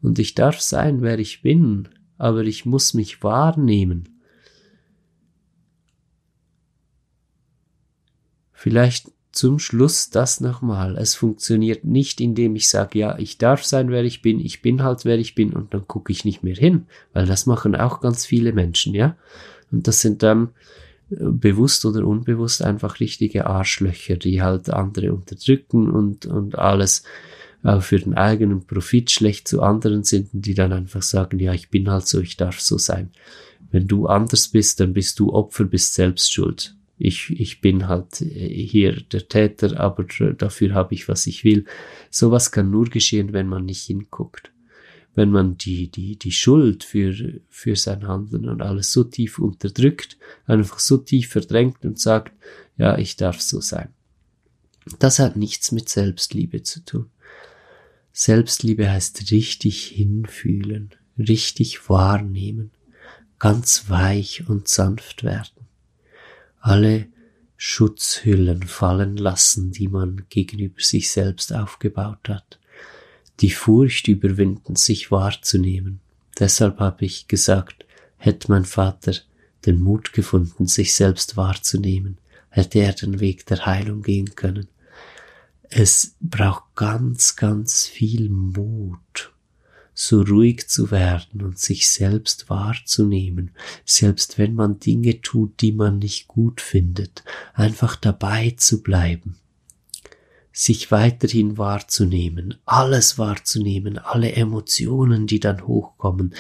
[0.01, 4.21] Und ich darf sein, wer ich bin, aber ich muss mich wahrnehmen.
[8.53, 10.97] Vielleicht zum Schluss das nochmal.
[10.97, 14.83] Es funktioniert nicht, indem ich sage, ja, ich darf sein, wer ich bin, ich bin
[14.83, 18.01] halt, wer ich bin, und dann gucke ich nicht mehr hin, weil das machen auch
[18.01, 19.15] ganz viele Menschen, ja.
[19.71, 20.49] Und das sind dann
[21.09, 27.03] bewusst oder unbewusst einfach richtige Arschlöcher, die halt andere unterdrücken und, und alles
[27.63, 31.69] äh, für den eigenen Profit schlecht zu anderen sind die dann einfach sagen, ja, ich
[31.69, 33.11] bin halt so, ich darf so sein.
[33.71, 36.75] Wenn du anders bist, dann bist du Opfer, bist selbst schuld.
[36.99, 40.05] Ich, ich bin halt äh, hier der Täter, aber
[40.37, 41.65] dafür habe ich, was ich will.
[42.11, 44.51] Sowas kann nur geschehen, wenn man nicht hinguckt
[45.15, 50.17] wenn man die, die, die Schuld für, für sein Handeln und alles so tief unterdrückt,
[50.45, 52.31] einfach so tief verdrängt und sagt,
[52.77, 53.89] ja, ich darf so sein.
[54.99, 57.09] Das hat nichts mit Selbstliebe zu tun.
[58.13, 62.71] Selbstliebe heißt richtig hinfühlen, richtig wahrnehmen,
[63.39, 65.58] ganz weich und sanft werden.
[66.59, 67.07] Alle
[67.57, 72.59] Schutzhüllen fallen lassen, die man gegenüber sich selbst aufgebaut hat
[73.41, 75.99] die Furcht überwinden, sich wahrzunehmen.
[76.37, 77.85] Deshalb habe ich gesagt,
[78.17, 79.13] hätte mein Vater
[79.65, 82.17] den Mut gefunden, sich selbst wahrzunehmen,
[82.49, 84.67] hätte er den Weg der Heilung gehen können.
[85.69, 89.31] Es braucht ganz, ganz viel Mut,
[90.01, 93.51] so ruhig zu werden und sich selbst wahrzunehmen,
[93.83, 99.35] selbst wenn man Dinge tut, die man nicht gut findet, einfach dabei zu bleiben
[100.51, 106.33] sich weiterhin wahrzunehmen, alles wahrzunehmen, alle Emotionen, die dann hochkommen,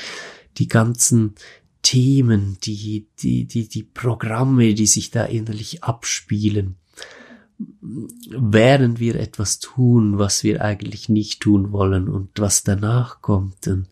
[0.57, 1.35] die ganzen
[1.83, 6.75] Themen, die, die, die, die Programme, die sich da innerlich abspielen,
[7.59, 13.87] während wir etwas tun, was wir eigentlich nicht tun wollen und was danach kommt, und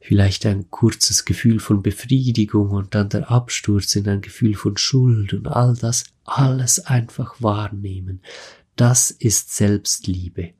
[0.00, 5.32] vielleicht ein kurzes Gefühl von Befriedigung und dann der Absturz in ein Gefühl von Schuld
[5.32, 8.20] und all das, alles einfach wahrnehmen,
[8.74, 10.50] das ist Selbstliebe.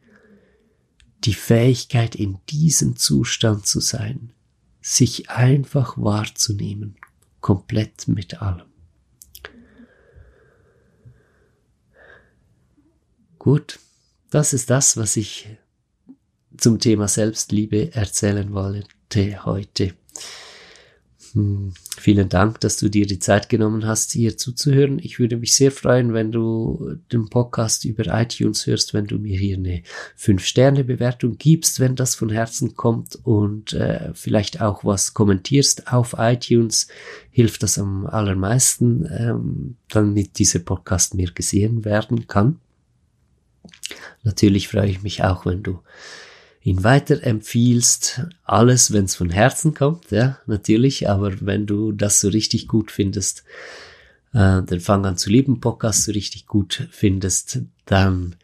[1.24, 4.32] Die Fähigkeit, in diesem Zustand zu sein,
[4.80, 6.96] sich einfach wahrzunehmen,
[7.40, 8.73] komplett mit allem.
[13.44, 13.78] Gut,
[14.30, 15.46] das ist das, was ich
[16.56, 19.92] zum Thema Selbstliebe erzählen wollte heute.
[21.34, 24.98] Hm, vielen Dank, dass du dir die Zeit genommen hast, hier zuzuhören.
[24.98, 29.38] Ich würde mich sehr freuen, wenn du den Podcast über iTunes hörst, wenn du mir
[29.38, 29.82] hier eine
[30.18, 36.88] 5-Sterne-Bewertung gibst, wenn das von Herzen kommt und äh, vielleicht auch was kommentierst auf iTunes,
[37.30, 42.60] hilft das am allermeisten, ähm, damit dieser Podcast mehr gesehen werden kann.
[44.22, 45.80] Natürlich freue ich mich auch, wenn du
[46.62, 52.28] ihn weiterempfiehlst, alles, wenn es von Herzen kommt, ja, natürlich, aber wenn du das so
[52.28, 53.44] richtig gut findest,
[54.32, 58.36] äh, den Fang an zu lieben Podcast so richtig gut findest, dann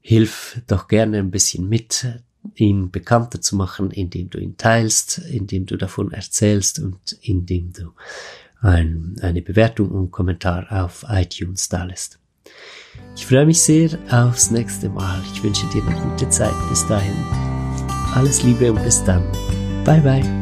[0.00, 2.06] hilf doch gerne ein bisschen mit,
[2.54, 7.92] ihn bekannter zu machen, indem du ihn teilst, indem du davon erzählst und indem du
[8.60, 12.18] ein, eine Bewertung und Kommentar auf iTunes da lässt.
[13.16, 15.20] Ich freue mich sehr aufs nächste Mal.
[15.32, 16.54] Ich wünsche dir eine gute Zeit.
[16.68, 17.16] Bis dahin.
[18.14, 19.24] Alles Liebe und bis dann.
[19.84, 20.37] Bye bye.